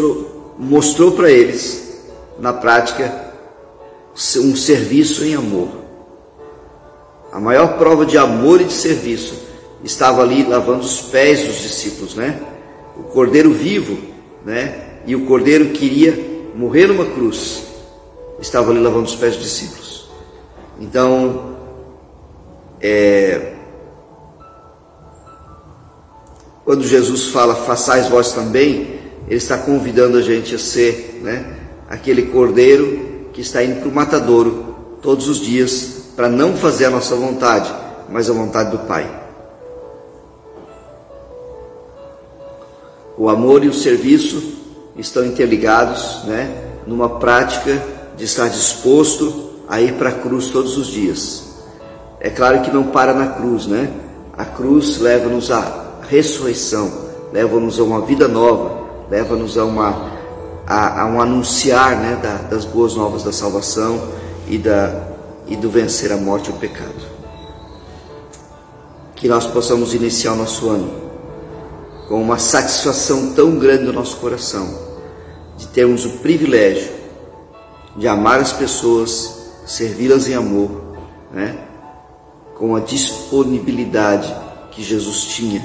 mostrou 0.59 1.13
para 1.13 1.31
eles, 1.31 1.88
na 2.39 2.53
prática, 2.53 3.33
um 4.37 4.57
serviço 4.57 5.25
em 5.25 5.35
amor. 5.35 5.69
A 7.33 7.41
maior 7.41 7.79
prova 7.79 8.07
de 8.07 8.17
amor 8.17 8.61
e 8.61 8.65
de 8.65 8.73
serviço 8.73 9.35
estava 9.85 10.23
ali 10.23 10.45
lavando 10.45 10.81
os 10.81 11.01
pés 11.03 11.45
dos 11.45 11.61
discípulos, 11.61 12.15
né? 12.15 12.41
O 12.97 13.03
cordeiro 13.05 13.53
vivo 13.53 14.09
né? 14.45 15.01
E 15.07 15.15
o 15.15 15.27
cordeiro 15.27 15.71
queria 15.71 16.19
morrer 16.55 16.87
numa 16.87 17.05
cruz. 17.05 17.65
Estava 18.41 18.71
ali 18.71 18.81
lavando 18.81 19.05
os 19.05 19.15
pés 19.15 19.35
dos 19.35 19.45
discípulos. 19.45 20.09
Então, 20.81 21.57
é, 22.81 23.55
quando 26.65 26.83
Jesus 26.87 27.29
fala, 27.29 27.55
façais 27.55 28.09
vós 28.09 28.33
também, 28.33 28.99
ele 29.27 29.37
está 29.37 29.59
convidando 29.59 30.19
a 30.19 30.23
gente 30.23 30.55
a 30.55 30.59
ser, 30.59 31.21
né? 31.23 31.58
Aquele 31.89 32.23
cordeiro 32.27 33.29
que 33.33 33.41
está 33.41 33.63
indo 33.63 33.81
para 33.81 33.89
o 33.89 33.95
matadouro 33.95 34.75
todos 35.01 35.29
os 35.29 35.39
dias 35.39 36.13
para 36.17 36.29
não 36.29 36.57
fazer 36.57 36.87
a 36.87 36.91
nossa 36.91 37.15
vontade, 37.15 37.73
mas 38.09 38.29
a 38.29 38.33
vontade 38.33 38.71
do 38.71 38.79
Pai. 38.79 39.09
O 43.17 43.29
amor 43.29 43.65
e 43.65 43.69
o 43.69 43.75
serviço 43.75 44.59
estão 44.97 45.25
interligados, 45.25 46.25
né, 46.25 46.51
numa 46.87 47.19
prática 47.19 47.83
de 48.17 48.25
estar 48.25 48.49
disposto 48.49 49.51
a 49.69 49.81
ir 49.81 49.95
para 49.95 50.09
a 50.09 50.13
cruz 50.13 50.49
todos 50.49 50.77
os 50.77 50.89
dias. 50.89 51.49
É 52.21 52.31
claro 52.31 52.63
que 52.63 52.71
não 52.71 52.85
para 52.85 53.15
na 53.15 53.29
cruz, 53.29 53.67
né? 53.67 53.93
A 54.37 54.45
cruz 54.45 54.99
leva-nos 54.99 55.51
à 55.51 56.01
ressurreição, 56.09 56.91
leva-nos 57.33 57.79
a 57.79 57.83
uma 57.85 58.01
vida 58.01 58.27
nova, 58.27 58.89
leva-nos 59.09 59.57
a 59.57 59.65
uma 59.65 60.08
a, 60.71 61.01
a, 61.01 61.07
um 61.07 61.19
anunciar, 61.19 61.97
né, 61.97 62.21
da, 62.23 62.35
das 62.49 62.67
boas 62.67 62.95
novas 62.95 63.23
da 63.23 63.33
salvação 63.33 64.07
e 64.47 64.59
da 64.59 65.09
e 65.47 65.57
do 65.57 65.71
vencer 65.71 66.13
a 66.13 66.17
morte 66.19 66.51
e 66.51 66.53
o 66.53 66.57
pecado. 66.57 67.09
Que 69.17 69.27
nós 69.27 69.47
possamos 69.47 69.95
iniciar 69.95 70.35
o 70.35 70.37
nosso 70.37 70.69
ano 70.69 70.93
com 72.07 72.21
uma 72.21 72.39
satisfação 72.39 73.33
tão 73.33 73.59
grande 73.59 73.85
no 73.85 73.95
nosso 73.95 74.19
coração 74.19 74.69
de 75.57 75.67
termos 75.69 76.05
o 76.05 76.19
privilégio 76.19 76.93
de 77.97 78.07
amar 78.07 78.39
as 78.39 78.53
pessoas, 78.53 79.53
servi-las 79.67 80.29
em 80.29 80.35
amor, 80.35 80.71
né? 81.33 81.59
com 82.59 82.77
a 82.77 82.81
disponibilidade 82.81 84.35
que 84.71 84.83
Jesus 84.83 85.23
tinha, 85.23 85.65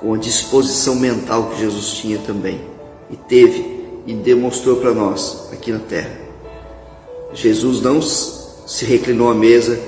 com 0.00 0.14
a 0.14 0.16
disposição 0.16 0.96
mental 0.96 1.50
que 1.50 1.60
Jesus 1.60 1.90
tinha 1.90 2.18
também 2.18 2.62
e 3.10 3.16
teve 3.16 3.75
e 4.06 4.14
demonstrou 4.14 4.76
para 4.76 4.94
nós 4.94 5.48
aqui 5.52 5.72
na 5.72 5.80
terra. 5.80 6.18
Jesus 7.34 7.80
não 7.80 8.00
se 8.00 8.84
reclinou 8.84 9.28
à 9.28 9.34
mesa 9.34 9.78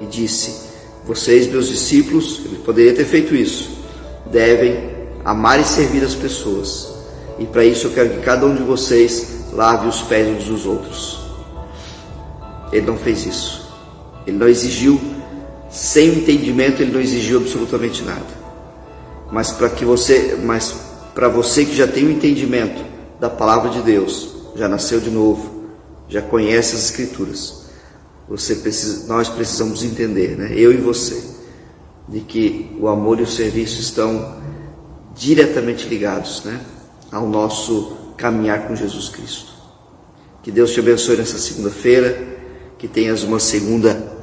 e 0.00 0.06
disse: 0.06 0.70
Vocês, 1.04 1.46
meus 1.46 1.68
discípulos, 1.68 2.40
ele 2.44 2.56
poderia 2.64 2.94
ter 2.94 3.04
feito 3.04 3.34
isso, 3.34 3.70
devem 4.30 4.96
amar 5.24 5.60
e 5.60 5.64
servir 5.64 6.02
as 6.02 6.14
pessoas. 6.14 6.94
E 7.38 7.44
para 7.44 7.64
isso 7.64 7.88
eu 7.88 7.92
quero 7.92 8.10
que 8.10 8.20
cada 8.20 8.46
um 8.46 8.54
de 8.54 8.62
vocês 8.62 9.44
lave 9.52 9.86
os 9.86 10.00
pés 10.02 10.26
uns 10.26 10.44
dos 10.44 10.64
outros. 10.64 11.20
Ele 12.72 12.86
não 12.86 12.96
fez 12.96 13.26
isso. 13.26 13.66
Ele 14.26 14.38
não 14.38 14.48
exigiu, 14.48 14.98
sem 15.70 16.08
entendimento, 16.08 16.82
ele 16.82 16.92
não 16.92 17.00
exigiu 17.00 17.38
absolutamente 17.38 18.02
nada. 18.02 18.46
Mas 19.30 19.52
para 19.52 19.68
que 19.68 19.84
você, 19.84 20.38
mas 20.42 20.74
para 21.14 21.28
você 21.28 21.64
que 21.64 21.76
já 21.76 21.86
tem 21.86 22.04
o 22.04 22.08
um 22.08 22.12
entendimento 22.12 22.85
da 23.18 23.30
palavra 23.30 23.70
de 23.70 23.82
Deus, 23.82 24.28
já 24.54 24.68
nasceu 24.68 25.00
de 25.00 25.10
novo, 25.10 25.64
já 26.08 26.22
conhece 26.22 26.74
as 26.74 26.84
escrituras, 26.84 27.66
você 28.28 28.56
precisa, 28.56 29.06
nós 29.06 29.28
precisamos 29.28 29.84
entender, 29.84 30.36
né? 30.36 30.52
Eu 30.52 30.72
e 30.72 30.76
você, 30.76 31.22
de 32.08 32.20
que 32.20 32.76
o 32.80 32.88
amor 32.88 33.20
e 33.20 33.22
o 33.22 33.26
serviço 33.26 33.80
estão 33.80 34.36
diretamente 35.14 35.88
ligados 35.88 36.44
né, 36.44 36.60
ao 37.10 37.26
nosso 37.26 37.96
caminhar 38.16 38.66
com 38.66 38.76
Jesus 38.76 39.08
Cristo. 39.08 39.52
Que 40.42 40.50
Deus 40.50 40.72
te 40.72 40.80
abençoe 40.80 41.16
nessa 41.16 41.38
segunda-feira, 41.38 42.36
que 42.78 42.86
tenhas 42.86 43.22
uma 43.22 43.40
segunda 43.40 44.14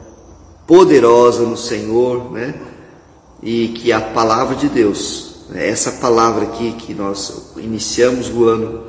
poderosa 0.66 1.44
no 1.44 1.58
Senhor, 1.58 2.32
né? 2.32 2.54
E 3.42 3.70
que 3.70 3.92
a 3.92 4.00
palavra 4.00 4.56
de 4.56 4.70
Deus, 4.70 5.33
essa 5.56 5.94
palavra 5.94 6.46
aqui 6.46 6.74
que 6.74 6.94
nós 6.94 7.54
iniciamos 7.58 8.30
o 8.30 8.46
ano, 8.46 8.86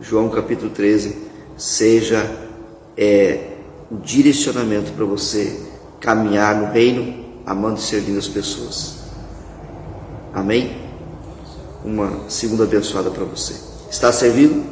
João 0.00 0.28
capítulo 0.28 0.70
13, 0.70 1.16
seja 1.56 2.28
é, 2.96 3.56
o 3.90 3.96
direcionamento 3.96 4.92
para 4.92 5.04
você 5.04 5.60
caminhar 6.00 6.56
no 6.56 6.72
reino, 6.72 7.24
amando 7.46 7.78
e 7.78 7.82
servindo 7.82 8.18
as 8.18 8.28
pessoas. 8.28 8.96
Amém? 10.34 10.82
uma 11.84 12.28
segunda 12.28 12.64
abençoada 12.64 13.10
para 13.10 13.24
você. 13.24 13.54
Está 13.90 14.12
servido? 14.12 14.71